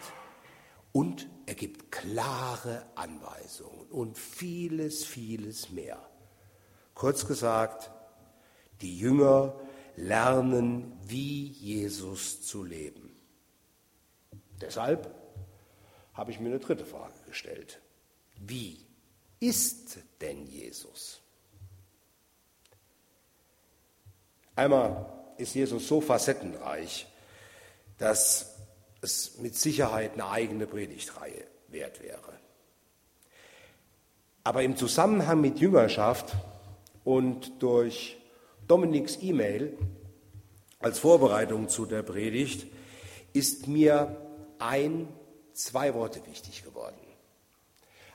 und 0.92 1.28
er 1.46 1.56
gibt 1.56 1.92
klare 1.92 2.86
Anweisungen 2.96 3.88
und 3.90 4.18
vieles, 4.18 5.06
vieles 5.06 5.70
mehr. 5.70 6.00
Kurz 6.94 7.25
gesagt, 7.25 7.92
die 8.82 8.98
Jünger 8.98 9.56
lernen, 9.96 10.94
wie 11.08 11.48
Jesus 11.48 12.42
zu 12.42 12.63
leben. 12.63 13.00
Deshalb 14.62 15.13
habe 16.13 16.32
ich 16.32 16.39
mir 16.39 16.50
eine 16.50 16.60
dritte 16.60 16.86
Frage 16.86 17.13
gestellt. 17.27 17.82
Wie 18.38 18.86
ist 19.39 19.98
denn 20.22 20.46
Jesus? 20.46 21.22
Einmal 24.56 25.12
ist 25.38 25.56
Jesus 25.56 25.88
so 25.88 26.01
facettenreich, 26.01 27.08
dass 27.98 28.58
es 29.01 29.38
mit 29.39 29.56
Sicherheit 29.56 30.13
eine 30.13 30.30
eigene 30.30 30.68
Predigtreihe 30.68 31.46
wert 31.70 32.01
wäre. 32.03 32.39
Aber 34.44 34.63
im 34.63 34.75
Zusammenhang 34.75 35.41
mit 35.41 35.60
Jüngerschaft 35.60 36.36
und 37.03 37.62
durch 37.62 38.18
Dominiks 38.68 39.18
E-Mail 39.22 39.77
als 40.80 41.00
Vorbereitung 41.00 41.70
zu 41.70 41.86
der 41.86 42.03
Predigt 42.03 42.68
ist 43.34 43.68
mir 43.68 44.15
ein, 44.62 45.08
zwei 45.53 45.94
Worte 45.94 46.25
wichtig 46.25 46.63
geworden. 46.63 46.96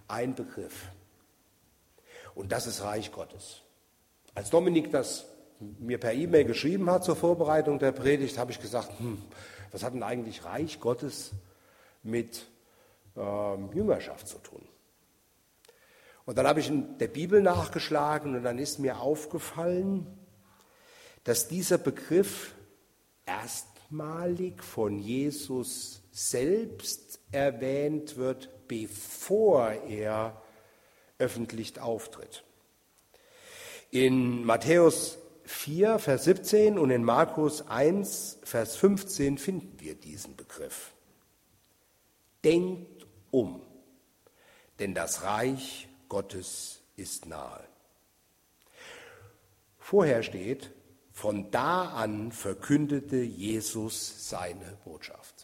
Ein 0.08 0.34
Begriff. 0.34 0.86
Und 2.34 2.52
das 2.52 2.66
ist 2.66 2.82
Reich 2.82 3.12
Gottes. 3.12 3.62
Als 4.34 4.50
Dominik 4.50 4.90
das 4.92 5.26
mir 5.58 5.98
per 5.98 6.12
E-Mail 6.12 6.44
geschrieben 6.44 6.90
hat 6.90 7.04
zur 7.04 7.16
Vorbereitung 7.16 7.78
der 7.78 7.92
Predigt, 7.92 8.38
habe 8.38 8.52
ich 8.52 8.60
gesagt, 8.60 8.98
hm, 8.98 9.22
was 9.72 9.82
hat 9.82 9.94
denn 9.94 10.02
eigentlich 10.02 10.44
Reich 10.44 10.80
Gottes 10.80 11.32
mit 12.02 12.46
ähm, 13.16 13.70
Jüngerschaft 13.72 14.28
zu 14.28 14.38
tun? 14.38 14.62
Und 16.26 16.36
dann 16.36 16.46
habe 16.46 16.60
ich 16.60 16.68
in 16.68 16.98
der 16.98 17.08
Bibel 17.08 17.40
nachgeschlagen 17.40 18.34
und 18.36 18.42
dann 18.42 18.58
ist 18.58 18.78
mir 18.78 19.00
aufgefallen, 19.00 20.06
dass 21.24 21.48
dieser 21.48 21.78
Begriff 21.78 22.54
erstmalig 23.24 24.62
von 24.62 24.98
Jesus 24.98 26.02
selbst 26.16 27.20
erwähnt 27.30 28.16
wird, 28.16 28.48
bevor 28.68 29.70
er 29.70 30.40
öffentlich 31.18 31.78
auftritt. 31.78 32.42
In 33.90 34.42
Matthäus 34.42 35.18
4, 35.44 35.98
Vers 35.98 36.24
17 36.24 36.78
und 36.78 36.90
in 36.90 37.04
Markus 37.04 37.68
1, 37.68 38.38
Vers 38.44 38.76
15 38.76 39.36
finden 39.36 39.78
wir 39.78 39.94
diesen 39.94 40.36
Begriff. 40.36 40.92
Denkt 42.42 43.06
um, 43.30 43.60
denn 44.78 44.94
das 44.94 45.22
Reich 45.22 45.86
Gottes 46.08 46.80
ist 46.96 47.26
nahe. 47.26 47.62
Vorher 49.78 50.22
steht, 50.22 50.70
von 51.12 51.50
da 51.50 51.90
an 51.90 52.32
verkündete 52.32 53.16
Jesus 53.16 54.30
seine 54.30 54.78
Botschaft. 54.86 55.35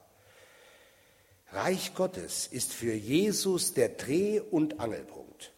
Reich 1.53 1.95
Gottes 1.95 2.47
ist 2.47 2.73
für 2.73 2.95
Jesus 2.95 3.75
der 3.75 3.91
Dreh- 3.91 4.41
und 4.41 4.81
Angelpunkt. 4.81 5.53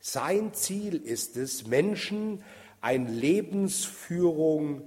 Sein 0.00 0.54
Ziel 0.54 0.96
ist 0.96 1.36
es, 1.36 1.66
Menschen 1.66 2.42
eine 2.80 3.10
Lebensführung 3.10 4.82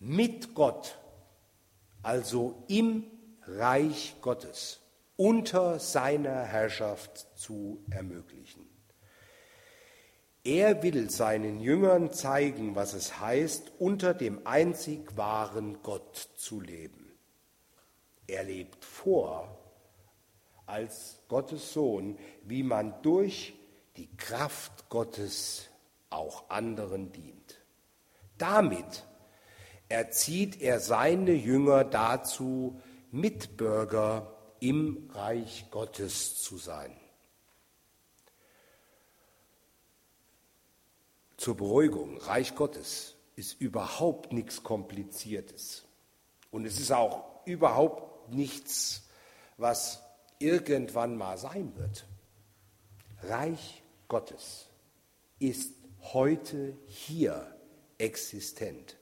mit 0.00 0.52
Gott, 0.52 0.98
also 2.02 2.60
im 2.66 3.04
Reich 3.46 4.16
Gottes, 4.20 4.79
unter 5.20 5.78
seiner 5.78 6.44
Herrschaft 6.44 7.28
zu 7.34 7.84
ermöglichen. 7.90 8.66
Er 10.44 10.82
will 10.82 11.10
seinen 11.10 11.60
Jüngern 11.60 12.10
zeigen, 12.10 12.74
was 12.74 12.94
es 12.94 13.20
heißt, 13.20 13.70
unter 13.78 14.14
dem 14.14 14.46
einzig 14.46 15.14
wahren 15.18 15.82
Gott 15.82 16.16
zu 16.36 16.62
leben. 16.62 17.12
Er 18.26 18.44
lebt 18.44 18.82
vor 18.82 19.58
als 20.64 21.18
Gottes 21.28 21.74
Sohn, 21.74 22.18
wie 22.44 22.62
man 22.62 22.94
durch 23.02 23.52
die 23.98 24.08
Kraft 24.16 24.88
Gottes 24.88 25.68
auch 26.08 26.48
anderen 26.48 27.12
dient. 27.12 27.60
Damit 28.38 29.04
erzieht 29.90 30.62
er 30.62 30.80
seine 30.80 31.32
Jünger 31.32 31.84
dazu, 31.84 32.80
Mitbürger 33.10 34.39
im 34.60 35.10
Reich 35.12 35.66
Gottes 35.70 36.42
zu 36.42 36.58
sein. 36.58 36.96
Zur 41.36 41.56
Beruhigung, 41.56 42.18
Reich 42.18 42.54
Gottes 42.54 43.14
ist 43.36 43.60
überhaupt 43.60 44.32
nichts 44.32 44.62
Kompliziertes. 44.62 45.84
Und 46.50 46.66
es 46.66 46.78
ist 46.78 46.92
auch 46.92 47.46
überhaupt 47.46 48.30
nichts, 48.30 49.04
was 49.56 50.02
irgendwann 50.38 51.16
mal 51.16 51.38
sein 51.38 51.74
wird. 51.76 52.06
Reich 53.22 53.82
Gottes 54.08 54.66
ist 55.38 55.72
heute 56.02 56.76
hier 56.86 57.56
existent. 57.98 58.96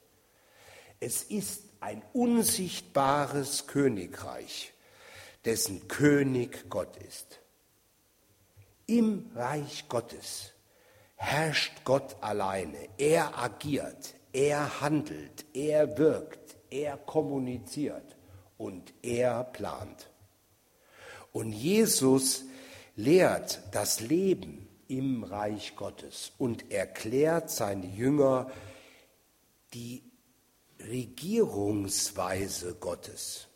Es 1.00 1.22
ist 1.24 1.64
ein 1.80 2.02
unsichtbares 2.12 3.66
Königreich, 3.66 4.72
dessen 5.48 5.88
König 5.88 6.68
Gott 6.68 6.98
ist. 6.98 7.40
Im 8.84 9.30
Reich 9.34 9.88
Gottes 9.88 10.52
herrscht 11.16 11.84
Gott 11.84 12.16
alleine. 12.20 12.76
Er 12.98 13.38
agiert, 13.38 14.14
er 14.34 14.82
handelt, 14.82 15.46
er 15.54 15.96
wirkt, 15.96 16.58
er 16.68 16.98
kommuniziert 16.98 18.18
und 18.58 18.92
er 19.00 19.42
plant. 19.42 20.10
Und 21.32 21.52
Jesus 21.52 22.44
lehrt 22.94 23.62
das 23.72 24.00
Leben 24.00 24.68
im 24.86 25.24
Reich 25.24 25.76
Gottes 25.76 26.32
und 26.36 26.70
erklärt 26.70 27.48
seine 27.48 27.86
Jünger 27.86 28.50
die 29.72 30.02
Regierungsweise 30.78 32.74
Gottes. 32.74 33.48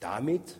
Damit 0.00 0.58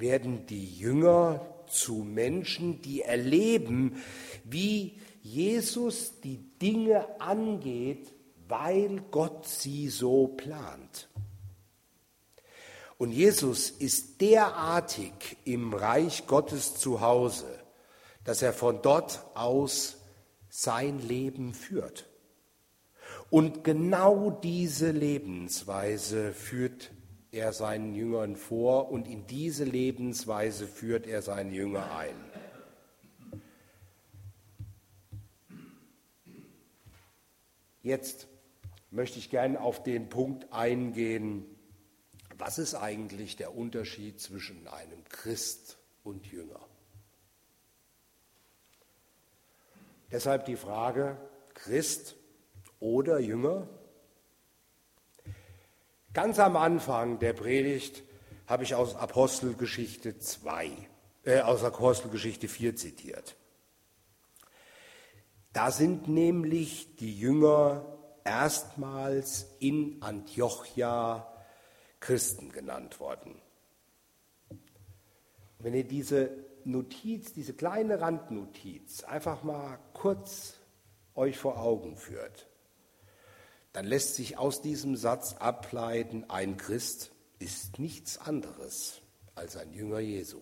werden 0.00 0.46
die 0.46 0.74
Jünger 0.74 1.46
zu 1.66 1.96
Menschen, 1.96 2.80
die 2.82 3.02
erleben, 3.02 4.02
wie 4.44 4.98
Jesus 5.22 6.20
die 6.20 6.38
Dinge 6.58 7.20
angeht, 7.20 8.12
weil 8.48 9.02
Gott 9.10 9.46
sie 9.46 9.88
so 9.88 10.28
plant. 10.28 11.08
Und 12.96 13.12
Jesus 13.12 13.70
ist 13.70 14.20
derartig 14.20 15.12
im 15.44 15.72
Reich 15.72 16.26
Gottes 16.26 16.74
zu 16.76 17.00
Hause, 17.00 17.46
dass 18.24 18.42
er 18.42 18.52
von 18.52 18.82
dort 18.82 19.24
aus 19.34 19.98
sein 20.48 20.98
Leben 20.98 21.54
führt. 21.54 22.06
Und 23.30 23.62
genau 23.62 24.30
diese 24.30 24.90
Lebensweise 24.90 26.32
führt 26.32 26.90
er 27.38 27.52
seinen 27.52 27.94
Jüngern 27.94 28.36
vor 28.36 28.90
und 28.90 29.08
in 29.08 29.26
diese 29.26 29.64
Lebensweise 29.64 30.66
führt 30.66 31.06
er 31.06 31.22
seine 31.22 31.52
Jünger 31.52 31.96
ein. 31.96 32.14
Jetzt 37.82 38.28
möchte 38.90 39.18
ich 39.18 39.30
gerne 39.30 39.60
auf 39.60 39.82
den 39.82 40.08
Punkt 40.08 40.52
eingehen, 40.52 41.46
was 42.36 42.58
ist 42.58 42.74
eigentlich 42.74 43.36
der 43.36 43.56
Unterschied 43.56 44.20
zwischen 44.20 44.68
einem 44.68 45.04
Christ 45.04 45.78
und 46.04 46.26
Jünger? 46.26 46.60
Deshalb 50.10 50.44
die 50.46 50.56
Frage, 50.56 51.16
Christ 51.54 52.16
oder 52.80 53.18
Jünger? 53.18 53.68
Ganz 56.18 56.40
am 56.40 56.56
Anfang 56.56 57.20
der 57.20 57.32
Predigt 57.32 58.02
habe 58.48 58.64
ich 58.64 58.74
aus 58.74 58.96
Apostelgeschichte 58.96 60.18
2, 60.18 60.72
äh, 61.22 61.42
aus 61.42 61.62
Apostelgeschichte 61.62 62.48
4 62.48 62.74
zitiert. 62.74 63.36
Da 65.52 65.70
sind 65.70 66.08
nämlich 66.08 66.96
die 66.96 67.16
Jünger 67.16 67.84
erstmals 68.24 69.46
in 69.60 70.02
Antiochia 70.02 71.32
Christen 72.00 72.50
genannt 72.50 72.98
worden. 72.98 73.40
Wenn 75.60 75.74
ihr 75.74 75.84
diese 75.84 76.30
Notiz, 76.64 77.32
diese 77.32 77.54
kleine 77.54 78.00
Randnotiz 78.00 79.04
einfach 79.04 79.44
mal 79.44 79.78
kurz 79.92 80.54
euch 81.14 81.38
vor 81.38 81.60
Augen 81.60 81.96
führt, 81.96 82.47
dann 83.72 83.86
lässt 83.86 84.14
sich 84.14 84.38
aus 84.38 84.62
diesem 84.62 84.96
Satz 84.96 85.34
ableiten, 85.34 86.24
ein 86.28 86.56
Christ 86.56 87.12
ist 87.38 87.78
nichts 87.78 88.18
anderes 88.18 89.00
als 89.34 89.56
ein 89.56 89.72
Jünger 89.72 90.00
Jesu. 90.00 90.40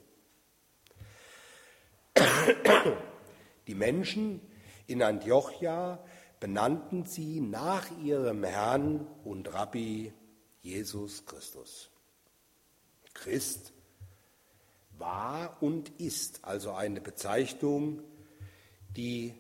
Die 3.67 3.75
Menschen, 3.75 4.41
in 4.87 5.03
Antiochia 5.03 6.03
benannten 6.41 7.05
sie 7.05 7.41
nach 7.41 7.87
ihrem 8.03 8.45
Herrn 8.45 9.07
und 9.25 9.53
Rabbi 9.53 10.12
Jesus 10.62 11.27
Christus. 11.27 11.91
Christ 13.12 13.73
war 14.99 15.62
und 15.62 15.91
ist 16.01 16.45
also 16.45 16.73
eine 16.73 17.01
Bezeichnung, 17.01 18.03
die 18.97 19.35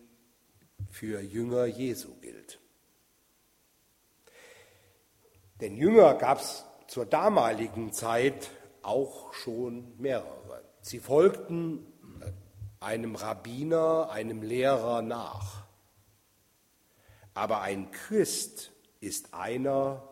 für 0.90 1.20
Jünger 1.20 1.66
Jesu 1.66 2.14
gilt. 2.20 2.58
Denn 5.60 5.76
Jünger 5.76 6.14
gab 6.14 6.40
es 6.40 6.64
zur 6.86 7.06
damaligen 7.06 7.92
Zeit 7.92 8.50
auch 8.82 9.32
schon 9.32 9.96
mehrere. 9.98 10.62
Sie 10.80 11.00
folgten 11.00 11.86
einem 12.80 13.16
Rabbiner, 13.16 14.10
einem 14.10 14.42
Lehrer 14.42 15.02
nach. 15.02 15.66
Aber 17.34 17.60
ein 17.60 17.90
Christ 17.90 18.72
ist 19.00 19.34
einer, 19.34 20.08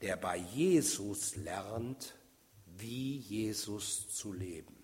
der 0.00 0.16
bei 0.16 0.36
Jesus 0.36 1.36
lernt, 1.36 2.14
wie 2.66 3.16
Jesus 3.18 4.14
zu 4.14 4.32
leben. 4.32 4.76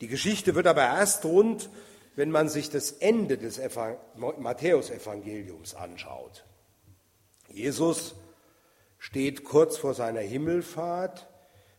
Die 0.00 0.08
Geschichte 0.08 0.54
wird 0.54 0.66
aber 0.66 0.82
erst 0.82 1.24
rund, 1.24 1.70
wenn 2.14 2.30
man 2.30 2.48
sich 2.48 2.70
das 2.70 2.92
Ende 2.92 3.38
des 3.38 3.60
Matthäusevangeliums 4.16 5.74
anschaut. 5.74 6.44
Jesus 7.56 8.14
steht 8.98 9.42
kurz 9.42 9.78
vor 9.78 9.94
seiner 9.94 10.20
Himmelfahrt 10.20 11.26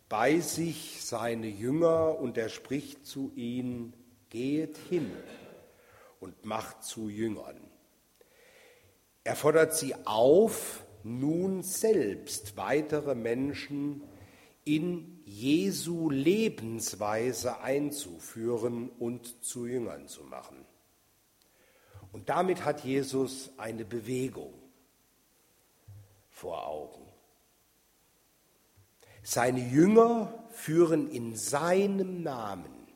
bei 0.09 0.39
sich 0.39 1.05
seine 1.05 1.45
Jünger 1.45 2.17
und 2.17 2.35
er 2.35 2.49
spricht 2.49 3.05
zu 3.05 3.31
ihnen, 3.35 3.93
geht 4.31 4.79
hin 4.89 5.11
und 6.19 6.45
macht 6.45 6.83
zu 6.83 7.09
Jüngern. 7.09 7.59
Er 9.23 9.35
fordert 9.35 9.75
sie 9.75 9.93
auf, 10.05 10.83
nun 11.03 11.61
selbst 11.61 12.57
weitere 12.57 13.13
Menschen 13.13 14.01
in 14.65 15.21
Jesu 15.25 16.09
Lebensweise 16.09 17.59
einzuführen 17.59 18.89
und 18.97 19.43
zu 19.45 19.67
Jüngern 19.67 20.07
zu 20.07 20.23
machen. 20.23 20.57
Und 22.11 22.29
damit 22.29 22.65
hat 22.65 22.83
Jesus 22.83 23.51
eine 23.57 23.85
Bewegung 23.85 24.66
vor 26.37 26.67
Augen. 26.67 27.01
Seine 29.23 29.59
Jünger 29.59 30.45
führen 30.51 31.09
in 31.09 31.35
seinem 31.35 32.21
Namen 32.21 32.87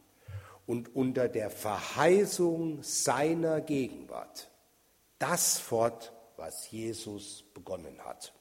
und 0.67 0.95
unter 0.95 1.27
der 1.27 1.49
Verheißung 1.49 2.83
seiner 2.83 3.61
Gegenwart 3.61 4.51
das 5.17 5.57
fort, 5.57 6.13
was 6.37 6.69
Jesus 6.69 7.43
begonnen 7.55 7.99
hat. 8.05 8.31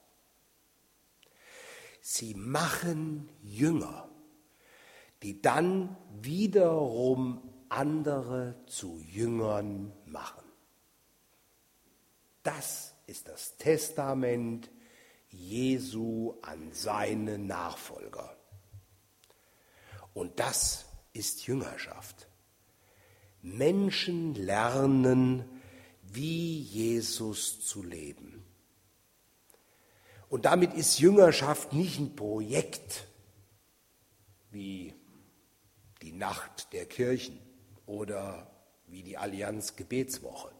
Sie 2.03 2.35
machen 2.35 3.31
Jünger, 3.43 4.09
die 5.23 5.41
dann 5.41 5.97
wiederum 6.21 7.43
andere 7.71 8.55
zu 8.67 9.01
Jüngern 9.01 9.93
machen. 10.05 10.45
Das 12.43 12.95
ist 13.07 13.29
das 13.29 13.57
Testament 13.57 14.71
Jesu 15.31 16.35
an 16.43 16.73
seine 16.73 17.39
Nachfolger. 17.39 18.37
Und 20.13 20.39
das 20.41 20.87
ist 21.13 21.47
Jüngerschaft. 21.47 22.29
Menschen 23.43 24.35
lernen, 24.35 25.45
wie 26.03 26.61
Jesus 26.61 27.65
zu 27.65 27.83
leben. 27.83 28.45
Und 30.29 30.45
damit 30.45 30.75
ist 30.75 30.99
Jüngerschaft 30.99 31.73
nicht 31.73 31.99
ein 31.99 32.15
Projekt 32.15 33.07
wie 34.51 34.95
die 36.03 36.13
Nacht 36.13 36.73
der 36.73 36.87
Kirchen 36.87 37.39
oder 37.87 38.51
wie 38.87 39.03
die 39.03 39.17
Allianz 39.17 39.77
Gebetswoche. 39.77 40.53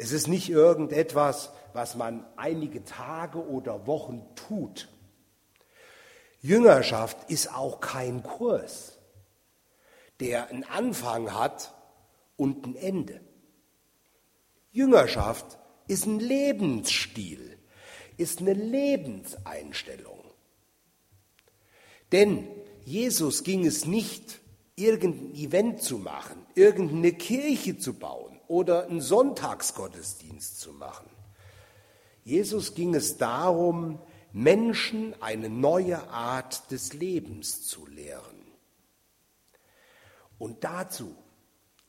Es 0.00 0.12
ist 0.12 0.28
nicht 0.28 0.48
irgendetwas, 0.48 1.50
was 1.74 1.94
man 1.94 2.24
einige 2.36 2.86
Tage 2.86 3.46
oder 3.46 3.86
Wochen 3.86 4.26
tut. 4.34 4.88
Jüngerschaft 6.40 7.30
ist 7.30 7.54
auch 7.54 7.80
kein 7.80 8.22
Kurs, 8.22 8.98
der 10.18 10.48
einen 10.48 10.64
Anfang 10.64 11.34
hat 11.34 11.74
und 12.38 12.66
ein 12.66 12.76
Ende. 12.76 13.20
Jüngerschaft 14.72 15.58
ist 15.86 16.06
ein 16.06 16.18
Lebensstil, 16.18 17.58
ist 18.16 18.40
eine 18.40 18.54
Lebenseinstellung. 18.54 20.24
Denn 22.10 22.48
Jesus 22.86 23.44
ging 23.44 23.66
es 23.66 23.84
nicht, 23.84 24.40
irgendein 24.76 25.34
Event 25.34 25.82
zu 25.82 25.98
machen, 25.98 26.46
irgendeine 26.54 27.12
Kirche 27.12 27.76
zu 27.76 27.92
bauen 27.92 28.29
oder 28.50 28.88
einen 28.88 29.00
Sonntagsgottesdienst 29.00 30.58
zu 30.58 30.72
machen. 30.72 31.08
Jesus 32.24 32.74
ging 32.74 32.96
es 32.96 33.16
darum, 33.16 34.00
Menschen 34.32 35.14
eine 35.22 35.48
neue 35.48 36.08
Art 36.08 36.68
des 36.72 36.92
Lebens 36.92 37.64
zu 37.68 37.86
lehren. 37.86 38.44
Und 40.36 40.64
dazu 40.64 41.14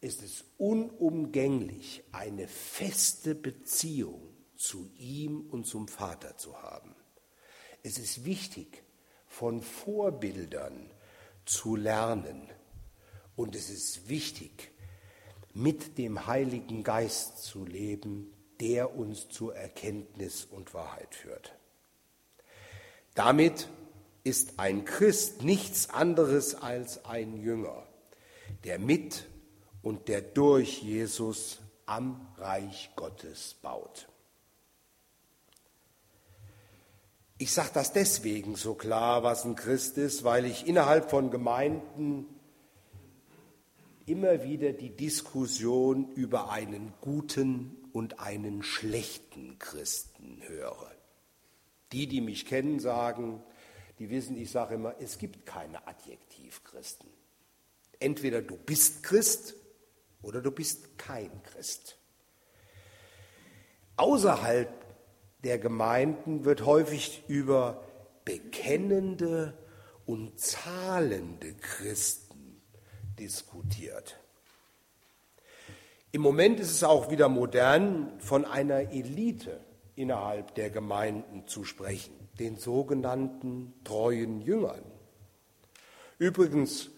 ist 0.02 0.22
es 0.22 0.46
unumgänglich, 0.60 2.04
eine 2.12 2.48
feste 2.48 3.34
Beziehung 3.34 4.22
zu 4.56 4.92
ihm 4.98 5.42
und 5.50 5.66
zum 5.66 5.88
Vater 5.88 6.38
zu 6.38 6.62
haben. 6.62 6.96
Es 7.82 7.98
ist 7.98 8.24
wichtig, 8.24 8.84
von 9.26 9.64
Vorbildern 9.64 10.92
zu 11.44 11.76
lernen. 11.76 12.48
Und 13.36 13.56
es 13.56 13.72
ist 13.72 14.10
wichtig, 14.10 14.71
mit 15.54 15.98
dem 15.98 16.28
Heiligen 16.28 16.84
Geist 16.84 17.44
zu 17.44 17.66
leben, 17.66 18.32
der 18.60 18.96
uns 18.96 19.30
zur 19.30 19.56
Erkenntnis 19.56 20.46
und 20.46 20.74
Wahrheit 20.74 21.16
führt. 21.16 21.56
Damit 23.16 23.68
ist 24.24 24.60
ein 24.60 24.86
Christ 24.86 25.44
nichts 25.44 25.90
anderes 25.90 26.56
als 26.56 27.06
ein 27.06 27.38
Jünger, 27.38 27.88
der 28.64 28.80
mit 28.80 29.26
und 29.82 30.08
der 30.08 30.22
durch 30.22 30.82
Jesus 30.82 31.60
am 31.86 32.28
Reich 32.38 32.92
Gottes 32.96 33.56
baut. 33.62 34.08
Ich 37.38 37.52
sage 37.52 37.72
das 37.74 37.92
deswegen 37.92 38.56
so 38.56 38.76
klar, 38.76 39.24
was 39.24 39.46
ein 39.46 39.56
Christ 39.56 39.98
ist, 39.98 40.24
weil 40.24 40.46
ich 40.46 40.68
innerhalb 40.68 41.10
von 41.10 41.32
Gemeinden 41.32 42.28
immer 44.12 44.44
wieder 44.44 44.74
die 44.74 44.90
Diskussion 44.90 46.12
über 46.16 46.52
einen 46.52 46.94
guten 47.00 47.78
und 47.94 48.20
einen 48.20 48.62
schlechten 48.62 49.58
Christen 49.58 50.42
höre. 50.48 50.92
Die, 51.94 52.08
die 52.08 52.20
mich 52.20 52.46
kennen, 52.46 52.80
sagen, 52.80 53.42
die 54.00 54.10
wissen, 54.10 54.36
ich 54.36 54.52
sage 54.52 54.76
immer, 54.76 54.96
es 55.00 55.18
gibt 55.18 55.46
keine 55.46 55.88
Adjektivchristen. 55.88 57.10
Entweder 58.00 58.42
du 58.42 58.58
bist 58.58 59.04
Christ 59.04 59.56
oder 60.22 60.42
du 60.42 60.52
bist 60.52 60.98
kein 60.98 61.32
Christ. 61.44 61.98
Außerhalb 63.96 64.70
der 65.44 65.58
Gemeinden 65.58 66.44
wird 66.44 66.66
häufig 66.66 67.24
über 67.30 67.84
bekennende 68.26 69.58
und 70.06 70.38
zahlende 70.38 71.54
Christen 71.54 72.21
diskutiert. 73.22 74.18
Im 76.12 76.22
Moment 76.22 76.60
ist 76.60 76.72
es 76.72 76.84
auch 76.84 77.12
wieder 77.12 77.30
modern, 77.30 78.12
von 78.20 78.46
einer 78.46 78.92
Elite 78.92 79.62
innerhalb 79.96 80.56
der 80.56 80.72
Gemeinden 80.72 81.48
zu 81.48 81.64
sprechen, 81.64 82.14
den 82.40 82.58
sogenannten 82.58 83.74
treuen 83.84 84.42
Jüngern. 84.42 84.84
Übrigens, 86.18 86.90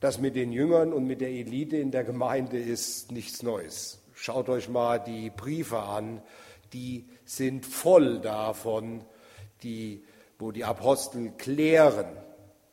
das 0.00 0.20
mit 0.20 0.36
den 0.36 0.52
Jüngern 0.52 0.92
und 0.92 1.06
mit 1.06 1.22
der 1.22 1.30
Elite 1.30 1.78
in 1.78 1.90
der 1.90 2.04
Gemeinde 2.04 2.58
ist 2.58 3.10
nichts 3.10 3.42
Neues. 3.42 4.02
Schaut 4.14 4.48
euch 4.50 4.68
mal 4.68 4.98
die 4.98 5.30
Briefe 5.30 5.78
an, 5.78 6.22
die 6.72 7.08
sind 7.24 7.64
voll 7.64 8.20
davon, 8.20 9.02
die, 9.62 10.04
wo 10.38 10.52
die 10.52 10.64
Apostel 10.64 11.32
klären, 11.38 12.06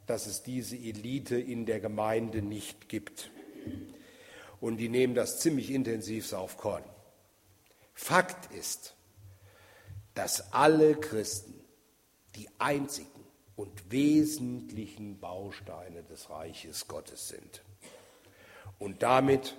dass 0.06 0.28
es 0.28 0.44
diese 0.44 0.76
Elite 0.76 1.38
in 1.38 1.65
der 1.65 1.80
Gemeinde 1.80 2.41
nicht 2.41 2.89
gibt. 2.89 3.32
Und 4.62 4.78
die 4.78 4.89
nehmen 4.89 5.15
das 5.15 5.39
ziemlich 5.39 5.72
intensiv 5.72 6.32
auf 6.34 6.58
Korn. 6.58 6.84
Fakt 7.94 8.54
ist, 8.54 8.96
dass 10.13 10.54
alle 10.54 10.96
Christen 10.96 11.54
die 12.36 12.48
einzigen 12.58 13.10
und 13.56 13.91
wesentlichen 13.91 15.20
Bausteine 15.20 16.04
des 16.04 16.30
Reiches 16.30 16.88
Gottes 16.88 17.30
sind 17.30 17.63
und 18.80 19.04
damit 19.04 19.56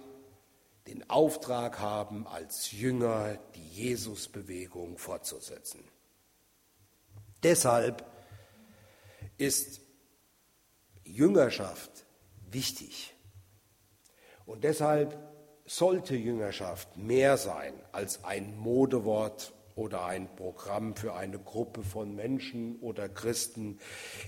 den 0.87 1.09
Auftrag 1.11 1.81
haben, 1.81 2.27
als 2.27 2.71
Jünger 2.73 3.39
die 3.55 3.69
Jesusbewegung 3.69 4.99
fortzusetzen. 4.99 5.83
Deshalb 7.43 8.05
ist 9.37 9.81
Jüngerschaft 11.07 12.05
wichtig. 12.51 13.15
Und 14.45 14.65
deshalb 14.65 15.19
sollte 15.65 16.15
Jüngerschaft 16.15 16.97
mehr 16.97 17.37
sein 17.37 17.75
als 17.93 18.25
ein 18.25 18.57
Modewort 18.57 19.53
oder 19.75 20.05
ein 20.07 20.35
Programm 20.37 20.95
für 20.97 21.15
eine 21.15 21.39
Gruppe 21.39 21.83
von 21.83 22.15
Menschen 22.15 22.79
oder 22.81 23.09
Christen 23.09 23.79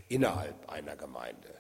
innerhalb 0.09 0.69
einer 0.69 0.97
Gemeinde. 0.97 1.55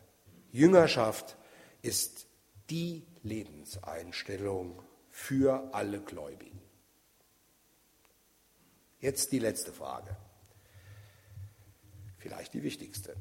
Jüngerschaft 0.50 1.36
ist 1.82 2.26
die 2.70 3.06
Lebenseinstellung 3.22 4.82
für 5.10 5.72
alle 5.72 6.00
Gläubigen. 6.00 6.60
Jetzt 9.00 9.32
die 9.32 9.38
letzte 9.38 9.72
Frage, 9.72 10.16
vielleicht 12.18 12.52
die 12.52 12.62
wichtigste. 12.62 13.14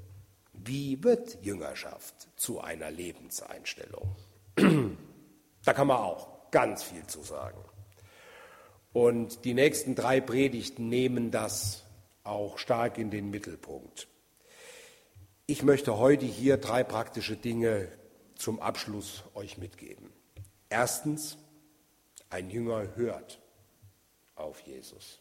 Wie 0.65 1.03
wird 1.03 1.37
Jüngerschaft 1.43 2.27
zu 2.35 2.59
einer 2.61 2.91
Lebenseinstellung? 2.91 4.15
Da 5.65 5.73
kann 5.73 5.87
man 5.87 5.97
auch 5.97 6.49
ganz 6.49 6.83
viel 6.83 7.05
zu 7.07 7.21
sagen. 7.23 7.61
Und 8.93 9.43
die 9.43 9.53
nächsten 9.53 9.95
drei 9.95 10.21
Predigten 10.21 10.87
nehmen 10.87 11.29
das 11.29 11.83
auch 12.23 12.57
stark 12.57 12.97
in 12.97 13.11
den 13.11 13.29
Mittelpunkt. 13.29 14.07
Ich 15.45 15.63
möchte 15.63 15.97
heute 15.97 16.25
hier 16.25 16.55
drei 16.55 16.83
praktische 16.83 17.35
Dinge 17.35 17.89
zum 18.35 18.61
Abschluss 18.61 19.23
euch 19.33 19.57
mitgeben. 19.57 20.09
Erstens, 20.69 21.37
ein 22.29 22.49
Jünger 22.49 22.95
hört 22.95 23.39
auf 24.35 24.61
Jesus. 24.61 25.19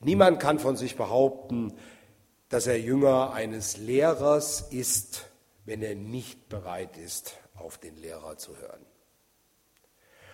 Niemand 0.00 0.40
kann 0.40 0.58
von 0.58 0.76
sich 0.76 0.96
behaupten, 0.96 1.74
dass 2.50 2.66
er 2.66 2.78
Jünger 2.78 3.32
eines 3.32 3.76
Lehrers 3.76 4.60
ist, 4.70 5.30
wenn 5.64 5.82
er 5.82 5.94
nicht 5.94 6.48
bereit 6.48 6.98
ist, 6.98 7.38
auf 7.54 7.78
den 7.78 7.96
Lehrer 7.96 8.36
zu 8.36 8.56
hören. 8.58 8.84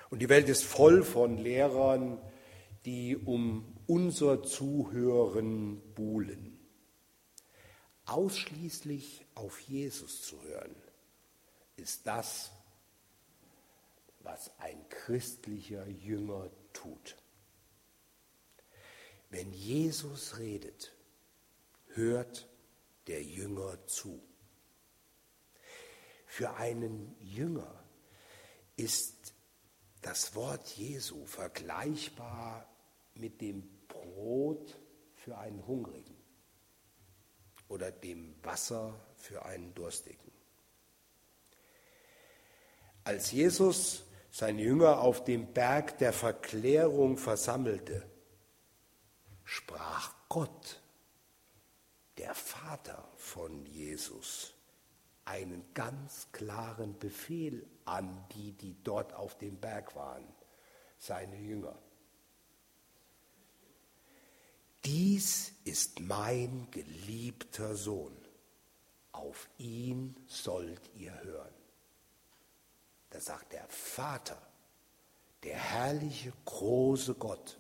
Und 0.09 0.21
die 0.21 0.29
Welt 0.29 0.49
ist 0.49 0.65
voll 0.65 1.03
von 1.05 1.37
Lehrern, 1.37 2.19
die 2.87 3.17
um 3.17 3.77
unser 3.87 4.43
Zuhören 4.43 5.81
buhlen. 5.95 6.59
ausschließlich 8.07 9.27
auf 9.35 9.59
Jesus 9.61 10.23
zu 10.23 10.41
hören, 10.45 10.75
ist 11.77 12.07
das, 12.07 12.53
was 14.21 14.51
ein 14.59 14.89
christlicher 14.89 15.87
Jünger 15.89 16.49
tut. 16.73 17.17
Wenn 19.29 19.53
Jesus 19.53 20.39
redet, 20.39 20.96
hört 21.97 22.49
der 23.07 23.23
Jünger 23.23 23.85
zu. 23.87 24.23
Für 26.27 26.55
einen 26.55 27.17
Jünger 27.21 27.83
ist 28.77 29.35
das 30.03 30.35
Wort 30.35 30.69
Jesu 30.77 31.25
vergleichbar 31.25 32.69
mit 33.15 33.41
dem 33.41 33.67
Brot 33.89 34.79
für 35.15 35.39
einen 35.39 35.67
Hungrigen 35.67 36.17
oder 37.69 37.91
dem 37.91 38.37
Wasser 38.45 38.95
für 39.17 39.45
einen 39.45 39.75
Durstigen. 39.75 40.31
Als 43.03 43.33
Jesus 43.33 44.05
seine 44.31 44.63
Jünger 44.63 45.01
auf 45.01 45.25
dem 45.25 45.53
Berg 45.53 45.99
der 45.99 46.13
Verklärung 46.13 47.17
versammelte, 47.17 48.07
sprach 49.45 50.13
Gott, 50.29 50.83
der 52.19 52.35
Vater 52.35 53.09
von 53.17 53.67
Jesus, 53.67 54.55
einen 55.25 55.65
ganz 55.75 56.29
klaren 56.33 56.99
Befehl 56.99 57.67
an 57.85 58.25
die, 58.33 58.53
die 58.53 58.77
dort 58.83 59.13
auf 59.15 59.37
dem 59.39 59.59
Berg 59.59 59.95
waren, 59.97 60.25
seine 60.99 61.37
Jünger. 61.37 61.77
Dies 64.85 65.53
ist 65.65 65.99
mein 66.01 66.69
geliebter 66.71 67.75
Sohn, 67.75 68.17
auf 69.11 69.49
ihn 69.59 70.15
sollt 70.29 70.81
ihr 70.95 71.21
hören. 71.23 71.55
Da 73.11 73.21
sagt 73.21 73.53
der 73.53 73.67
Vater, 73.69 74.41
der 75.43 75.57
herrliche, 75.57 76.33
große 76.45 77.15
Gott, 77.15 77.59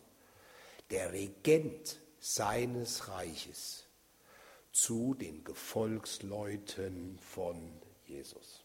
der 0.90 1.12
Regent 1.12 1.99
seines 2.21 3.09
Reiches, 3.09 3.86
zu 4.77 5.15
den 5.15 5.43
Gefolgsleuten 5.43 7.19
von 7.19 7.81
Jesus. 8.05 8.62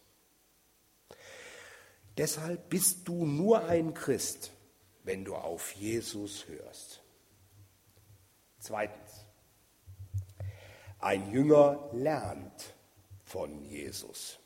Deshalb 2.18 2.70
bist 2.70 3.08
du 3.08 3.26
nur 3.26 3.64
ein 3.64 3.94
Christ, 3.94 4.52
wenn 5.06 5.24
du 5.24 5.36
auf 5.36 5.72
Jesus 5.72 6.50
hörst. 6.50 7.02
Zweitens, 8.60 9.26
ein 11.00 11.32
Jünger 11.32 11.90
lernt 11.94 12.76
von 13.24 13.64
Jesus. 13.64 14.38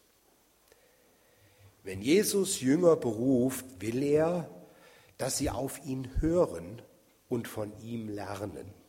Wenn 1.82 2.04
Jesus 2.04 2.62
Jünger 2.62 2.96
beruft, 2.96 3.66
will 3.80 4.04
er, 4.04 4.52
dass 5.18 5.40
sie 5.40 5.50
auf 5.50 5.84
ihn 5.84 6.22
hören 6.22 6.84
und 7.28 7.48
von 7.48 7.76
ihm 7.80 8.08
lernen. 8.08 8.85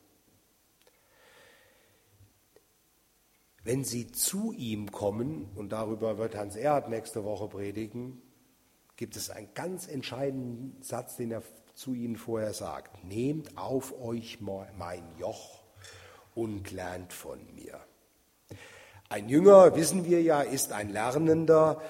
Wenn 3.66 3.82
sie 3.82 4.12
zu 4.12 4.52
ihm 4.52 4.92
kommen, 4.92 5.50
und 5.56 5.72
darüber 5.72 6.18
wird 6.18 6.36
Hans 6.36 6.54
Erhard 6.54 6.88
nächste 6.88 7.24
Woche 7.24 7.48
predigen, 7.48 8.22
gibt 8.94 9.16
es 9.16 9.28
einen 9.28 9.52
ganz 9.54 9.88
entscheidenden 9.88 10.80
Satz, 10.84 11.16
den 11.16 11.32
er 11.32 11.42
zu 11.74 11.92
ihnen 11.92 12.16
vorher 12.16 12.54
sagt. 12.54 13.02
Nehmt 13.02 13.58
auf 13.58 13.92
euch 14.00 14.38
mein 14.40 15.02
Joch 15.18 15.64
und 16.36 16.70
lernt 16.70 17.12
von 17.12 17.40
mir. 17.56 17.80
Ein 19.08 19.28
Jünger, 19.28 19.74
wissen 19.74 20.04
wir 20.04 20.22
ja, 20.22 20.42
ist 20.42 20.70
ein 20.70 20.90
Lernender 20.90 21.82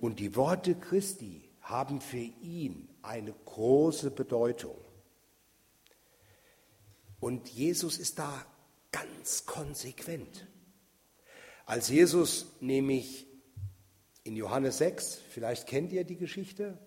und 0.00 0.20
die 0.20 0.36
Worte 0.36 0.76
Christi 0.76 1.50
haben 1.62 2.00
für 2.00 2.18
ihn 2.18 2.88
eine 3.02 3.34
große 3.44 4.12
Bedeutung. 4.12 4.78
Und 7.18 7.48
Jesus 7.48 7.98
ist 7.98 8.20
da 8.20 8.46
ganz 8.92 9.46
konsequent. 9.46 10.46
Als 11.66 11.88
Jesus 11.88 12.46
nämlich 12.60 13.26
in 14.24 14.36
Johannes 14.36 14.78
6, 14.78 15.16
vielleicht 15.30 15.66
kennt 15.66 15.92
ihr 15.92 16.04
die 16.04 16.16
Geschichte, 16.16 16.78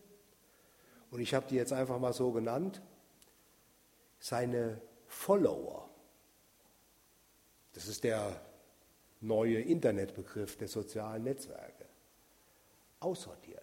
und 1.11 1.21
ich 1.21 1.33
habe 1.33 1.47
die 1.49 1.55
jetzt 1.55 1.73
einfach 1.73 1.99
mal 1.99 2.13
so 2.13 2.31
genannt, 2.31 2.81
seine 4.19 4.81
Follower, 5.07 5.89
das 7.73 7.87
ist 7.87 8.03
der 8.03 8.41
neue 9.21 9.61
Internetbegriff 9.61 10.57
der 10.57 10.67
sozialen 10.67 11.23
Netzwerke, 11.23 11.85
aussortiert. 12.99 13.61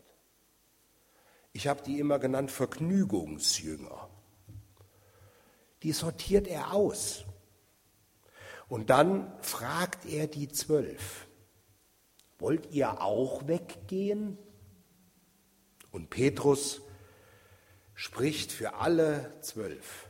Ich 1.52 1.68
habe 1.68 1.82
die 1.82 1.98
immer 1.98 2.18
genannt 2.18 2.50
Vergnügungsjünger. 2.50 4.08
Die 5.82 5.92
sortiert 5.92 6.46
er 6.46 6.72
aus. 6.72 7.24
Und 8.72 8.88
dann 8.88 9.30
fragt 9.42 10.06
er 10.06 10.26
die 10.26 10.48
Zwölf, 10.48 11.26
wollt 12.38 12.72
ihr 12.72 13.02
auch 13.02 13.46
weggehen? 13.46 14.38
Und 15.90 16.08
Petrus 16.08 16.80
spricht 17.92 18.50
für 18.50 18.76
alle 18.76 19.38
zwölf, 19.42 20.08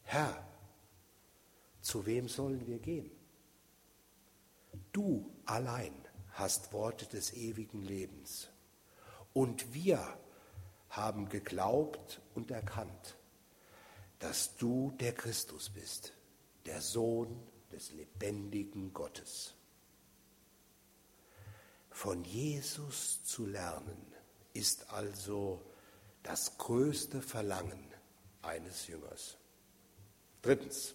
Herr, 0.00 0.48
zu 1.82 2.06
wem 2.06 2.26
sollen 2.26 2.66
wir 2.66 2.78
gehen? 2.78 3.10
Du 4.92 5.30
allein 5.44 5.92
hast 6.32 6.72
Worte 6.72 7.04
des 7.04 7.34
ewigen 7.34 7.82
Lebens. 7.82 8.48
Und 9.34 9.74
wir 9.74 10.02
haben 10.88 11.28
geglaubt 11.28 12.22
und 12.34 12.50
erkannt, 12.50 13.18
dass 14.20 14.56
du 14.56 14.90
der 15.00 15.12
Christus 15.12 15.68
bist, 15.68 16.14
der 16.64 16.80
Sohn 16.80 17.46
des 17.74 17.90
lebendigen 17.92 18.92
Gottes. 18.94 19.54
Von 21.90 22.24
Jesus 22.24 23.24
zu 23.24 23.46
lernen 23.46 24.06
ist 24.52 24.92
also 24.92 25.60
das 26.22 26.56
größte 26.56 27.20
Verlangen 27.20 27.84
eines 28.42 28.86
Jüngers. 28.86 29.36
Drittens, 30.42 30.94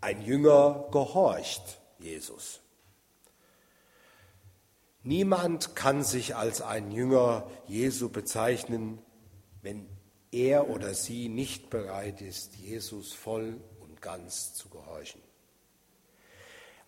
ein 0.00 0.22
Jünger 0.22 0.88
gehorcht 0.92 1.80
Jesus. 1.98 2.60
Niemand 5.02 5.74
kann 5.74 6.04
sich 6.04 6.36
als 6.36 6.62
ein 6.62 6.92
Jünger 6.92 7.50
Jesu 7.66 8.08
bezeichnen, 8.08 8.98
wenn 9.62 9.88
er 10.30 10.70
oder 10.70 10.94
sie 10.94 11.28
nicht 11.28 11.70
bereit 11.70 12.20
ist, 12.20 12.54
Jesus 12.56 13.12
voll 13.12 13.60
ganz 14.02 14.52
zu 14.54 14.68
gehorchen. 14.68 15.22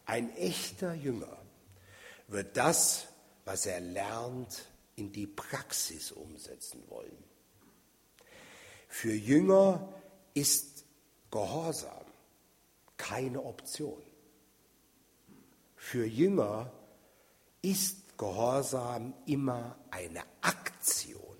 Ein 0.05 0.37
echter 0.37 0.93
Jünger 0.93 1.39
wird 2.29 2.57
das, 2.59 3.07
was 3.47 3.65
er 3.65 3.81
lernt, 3.81 4.67
in 4.97 5.13
die 5.13 5.27
Praxis 5.27 6.13
umsetzen 6.13 6.83
wollen. 6.89 7.25
Für 8.89 9.15
Jünger 9.15 9.89
ist 10.35 10.85
Gehorsam 11.31 12.05
keine 12.97 13.43
Option. 13.43 14.03
Für 15.77 16.07
Jünger 16.07 16.73
ist 17.61 18.17
Gehorsam 18.17 19.15
immer 19.27 19.77
eine 19.91 20.23
Aktion. 20.41 21.37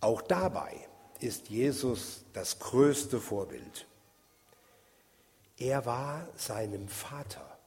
Auch 0.00 0.22
dabei 0.22 0.88
ist 1.20 1.48
Jesus 1.48 2.24
das 2.32 2.58
größte 2.58 3.20
Vorbild. 3.20 3.86
Er 5.56 5.84
war 5.86 6.28
seinem 6.36 6.88
Vater 6.88 7.58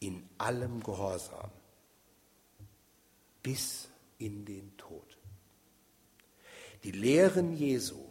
in 0.00 0.28
allem 0.38 0.82
Gehorsam 0.82 1.50
bis 3.42 3.88
in 4.18 4.44
den 4.44 4.76
Tod. 4.76 5.18
Die 6.82 6.92
Lehren 6.92 7.56
Jesu 7.56 8.04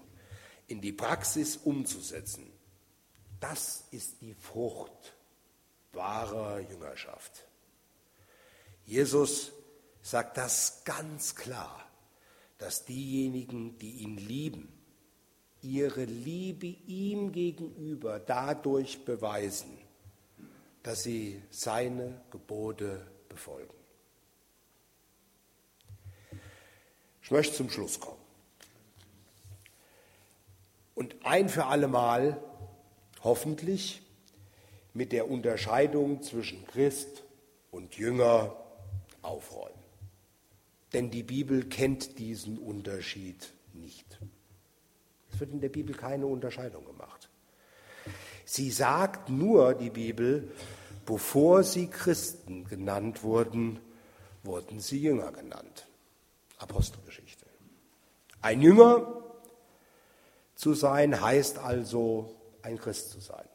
in 0.67 0.81
die 0.81 0.91
Praxis 0.91 1.57
umzusetzen, 1.57 2.51
das 3.39 3.83
ist 3.91 4.21
die 4.21 4.33
Frucht 4.33 5.13
wahrer 5.91 6.59
Jüngerschaft. 6.59 7.45
Jesus 8.85 9.51
sagt 10.01 10.37
das 10.37 10.83
ganz 10.83 11.35
klar 11.35 11.85
dass 12.63 12.85
diejenigen, 12.85 13.77
die 13.79 13.91
ihn 14.03 14.15
lieben, 14.15 14.71
ihre 15.61 16.05
Liebe 16.05 16.67
ihm 16.67 17.33
gegenüber 17.33 18.21
dadurch 18.21 19.03
beweisen, 19.03 19.77
dass 20.81 21.03
sie 21.03 21.41
seine 21.49 22.21
Gebote 22.31 23.05
befolgen. 23.27 23.73
Ich 27.21 27.31
möchte 27.31 27.53
zum 27.53 27.69
Schluss 27.69 27.99
kommen. 27.99 28.21
Und 30.95 31.17
ein 31.25 31.49
für 31.49 31.65
allemal 31.65 32.41
hoffentlich 33.25 34.03
mit 34.93 35.11
der 35.11 35.29
Unterscheidung 35.29 36.21
zwischen 36.21 36.65
Christ 36.67 37.23
und 37.71 37.97
Jünger 37.97 38.55
aufräumen. 39.21 39.82
Denn 40.93 41.09
die 41.09 41.23
Bibel 41.23 41.65
kennt 41.65 42.19
diesen 42.19 42.57
Unterschied 42.57 43.53
nicht. 43.73 44.19
Es 45.31 45.39
wird 45.39 45.51
in 45.51 45.61
der 45.61 45.69
Bibel 45.69 45.95
keine 45.95 46.27
Unterscheidung 46.27 46.85
gemacht. 46.85 47.29
Sie 48.45 48.69
sagt 48.69 49.29
nur, 49.29 49.73
die 49.73 49.89
Bibel, 49.89 50.51
bevor 51.05 51.63
sie 51.63 51.87
Christen 51.87 52.65
genannt 52.65 53.23
wurden, 53.23 53.79
wurden 54.43 54.79
sie 54.79 55.01
Jünger 55.01 55.31
genannt. 55.31 55.87
Apostelgeschichte. 56.59 57.45
Ein 58.41 58.61
Jünger 58.61 59.23
zu 60.55 60.73
sein 60.73 61.19
heißt 61.19 61.57
also, 61.57 62.35
ein 62.61 62.77
Christ 62.77 63.09
zu 63.11 63.19
sein. 63.19 63.47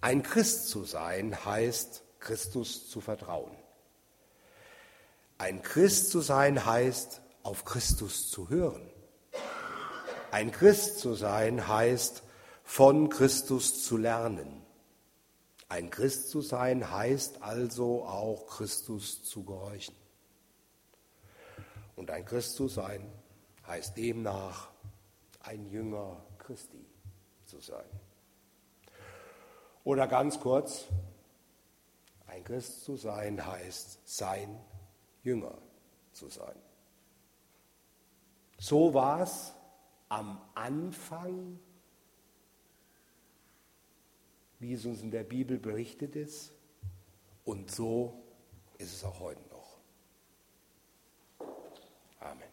Ein 0.00 0.22
Christ 0.22 0.68
zu 0.68 0.84
sein 0.84 1.44
heißt, 1.44 2.02
Christus 2.18 2.88
zu 2.88 3.00
vertrauen. 3.00 3.52
Ein 5.42 5.60
Christ 5.60 6.10
zu 6.10 6.20
sein 6.20 6.64
heißt, 6.64 7.20
auf 7.42 7.64
Christus 7.64 8.30
zu 8.30 8.48
hören. 8.48 8.88
Ein 10.30 10.52
Christ 10.52 11.00
zu 11.00 11.14
sein 11.14 11.66
heißt, 11.66 12.22
von 12.62 13.08
Christus 13.08 13.82
zu 13.82 13.96
lernen. 13.96 14.64
Ein 15.68 15.90
Christ 15.90 16.30
zu 16.30 16.42
sein 16.42 16.92
heißt 16.92 17.42
also 17.42 18.04
auch 18.04 18.46
Christus 18.46 19.24
zu 19.24 19.42
gehorchen. 19.42 19.96
Und 21.96 22.12
ein 22.12 22.24
Christ 22.24 22.54
zu 22.54 22.68
sein 22.68 23.10
heißt 23.66 23.96
demnach 23.96 24.70
ein 25.40 25.66
Jünger 25.66 26.24
Christi 26.38 26.86
zu 27.46 27.58
sein. 27.58 27.90
Oder 29.82 30.06
ganz 30.06 30.38
kurz, 30.38 30.84
ein 32.28 32.44
Christ 32.44 32.84
zu 32.84 32.94
sein 32.94 33.44
heißt 33.44 33.98
sein 34.04 34.60
Jünger 35.22 35.56
zu 36.12 36.28
sein. 36.28 36.56
So 38.58 38.94
war 38.94 39.22
es 39.22 39.52
am 40.08 40.40
Anfang, 40.54 41.58
wie 44.58 44.74
es 44.74 44.84
uns 44.84 45.02
in 45.02 45.10
der 45.10 45.24
Bibel 45.24 45.58
berichtet 45.58 46.14
ist, 46.16 46.52
und 47.44 47.70
so 47.70 48.22
ist 48.78 48.92
es 48.92 49.04
auch 49.04 49.18
heute 49.18 49.42
noch. 49.48 49.78
Amen. 52.20 52.48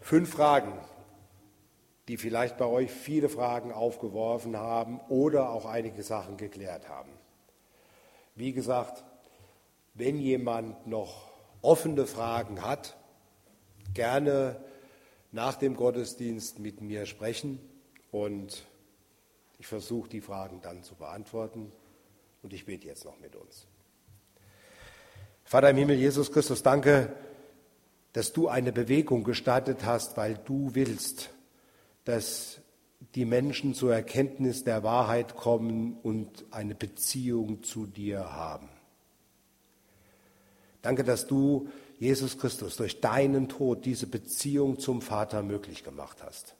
Fünf 0.00 0.30
Fragen, 0.30 0.72
die 2.08 2.16
vielleicht 2.16 2.56
bei 2.56 2.66
euch 2.66 2.90
viele 2.90 3.28
Fragen 3.28 3.72
aufgeworfen 3.72 4.56
haben 4.56 5.00
oder 5.08 5.50
auch 5.50 5.66
einige 5.66 6.02
Sachen 6.02 6.36
geklärt 6.36 6.88
haben. 6.88 7.10
Wie 8.34 8.52
gesagt, 8.52 9.04
wenn 9.94 10.18
jemand 10.18 10.86
noch 10.86 11.32
offene 11.62 12.06
Fragen 12.06 12.62
hat, 12.62 12.96
gerne 13.94 14.56
nach 15.32 15.56
dem 15.56 15.74
Gottesdienst 15.74 16.58
mit 16.58 16.80
mir 16.80 17.06
sprechen 17.06 17.58
und 18.12 18.66
ich 19.58 19.66
versuche 19.66 20.08
die 20.08 20.20
Fragen 20.20 20.60
dann 20.60 20.82
zu 20.82 20.94
beantworten 20.94 21.72
und 22.42 22.52
ich 22.52 22.66
bete 22.66 22.86
jetzt 22.86 23.04
noch 23.04 23.18
mit 23.18 23.34
uns. 23.34 23.66
Vater 25.44 25.70
im 25.70 25.76
Himmel, 25.76 25.96
Jesus 25.96 26.30
Christus, 26.30 26.62
danke 26.62 27.14
dass 28.16 28.32
du 28.32 28.48
eine 28.48 28.72
Bewegung 28.72 29.24
gestartet 29.24 29.84
hast, 29.84 30.16
weil 30.16 30.38
du 30.46 30.70
willst, 30.72 31.28
dass 32.06 32.60
die 33.14 33.24
Menschen 33.24 33.74
zur 33.74 33.92
Erkenntnis 33.92 34.64
der 34.64 34.82
Wahrheit 34.84 35.36
kommen 35.36 35.98
und 36.02 36.44
eine 36.52 36.74
Beziehung 36.74 37.62
zu 37.62 37.86
dir 37.86 38.32
haben. 38.32 38.68
Danke, 40.82 41.02
dass 41.02 41.26
du, 41.26 41.68
Jesus 41.98 42.38
Christus, 42.38 42.76
durch 42.76 43.00
deinen 43.00 43.48
Tod 43.48 43.84
diese 43.84 44.06
Beziehung 44.06 44.78
zum 44.78 45.02
Vater 45.02 45.42
möglich 45.42 45.82
gemacht 45.82 46.22
hast. 46.22 46.54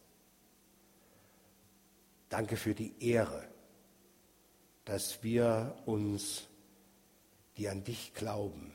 Danke 2.29 2.57
für 2.57 2.75
die 2.75 2.95
Ehre, 2.99 3.45
dass 4.85 5.23
wir 5.23 5.77
uns, 5.87 6.49
die 7.57 7.69
an 7.69 7.85
dich 7.85 8.15
glauben, 8.15 8.75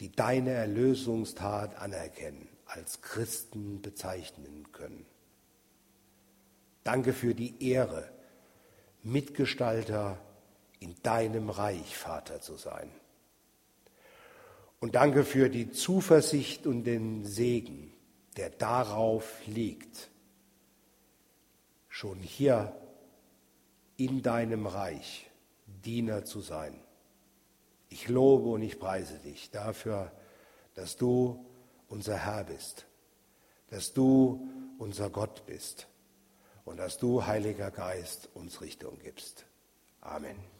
die 0.00 0.12
deine 0.12 0.50
Erlösungstat 0.50 1.76
anerkennen, 1.76 2.48
als 2.66 3.00
Christen 3.00 3.80
bezeichnen 3.80 4.70
können. 4.72 5.06
Danke 6.84 7.14
für 7.14 7.34
die 7.34 7.70
Ehre, 7.70 8.10
Mitgestalter 9.02 10.18
in 10.80 10.94
deinem 11.02 11.48
Reich, 11.48 11.96
Vater 11.96 12.42
zu 12.42 12.56
sein. 12.56 12.90
Und 14.80 14.94
danke 14.94 15.24
für 15.24 15.48
die 15.48 15.70
Zuversicht 15.70 16.66
und 16.66 16.84
den 16.84 17.24
Segen, 17.24 17.90
der 18.36 18.50
darauf 18.50 19.40
liegt, 19.46 20.10
schon 21.88 22.18
hier 22.18 22.76
in 23.96 24.20
deinem 24.20 24.66
Reich 24.66 25.30
Diener 25.66 26.26
zu 26.26 26.42
sein. 26.42 26.78
Ich 27.88 28.08
lobe 28.08 28.50
und 28.50 28.60
ich 28.60 28.78
preise 28.78 29.18
dich 29.20 29.50
dafür, 29.50 30.12
dass 30.74 30.96
du 30.98 31.46
unser 31.88 32.18
Herr 32.18 32.44
bist, 32.44 32.84
dass 33.70 33.94
du 33.94 34.46
unser 34.76 35.08
Gott 35.08 35.46
bist 35.46 35.88
und 36.64 36.78
dass 36.78 36.98
du, 36.98 37.26
Heiliger 37.26 37.70
Geist, 37.70 38.28
uns 38.34 38.60
Richtung 38.60 38.98
gibst. 39.02 39.44
Amen. 40.00 40.53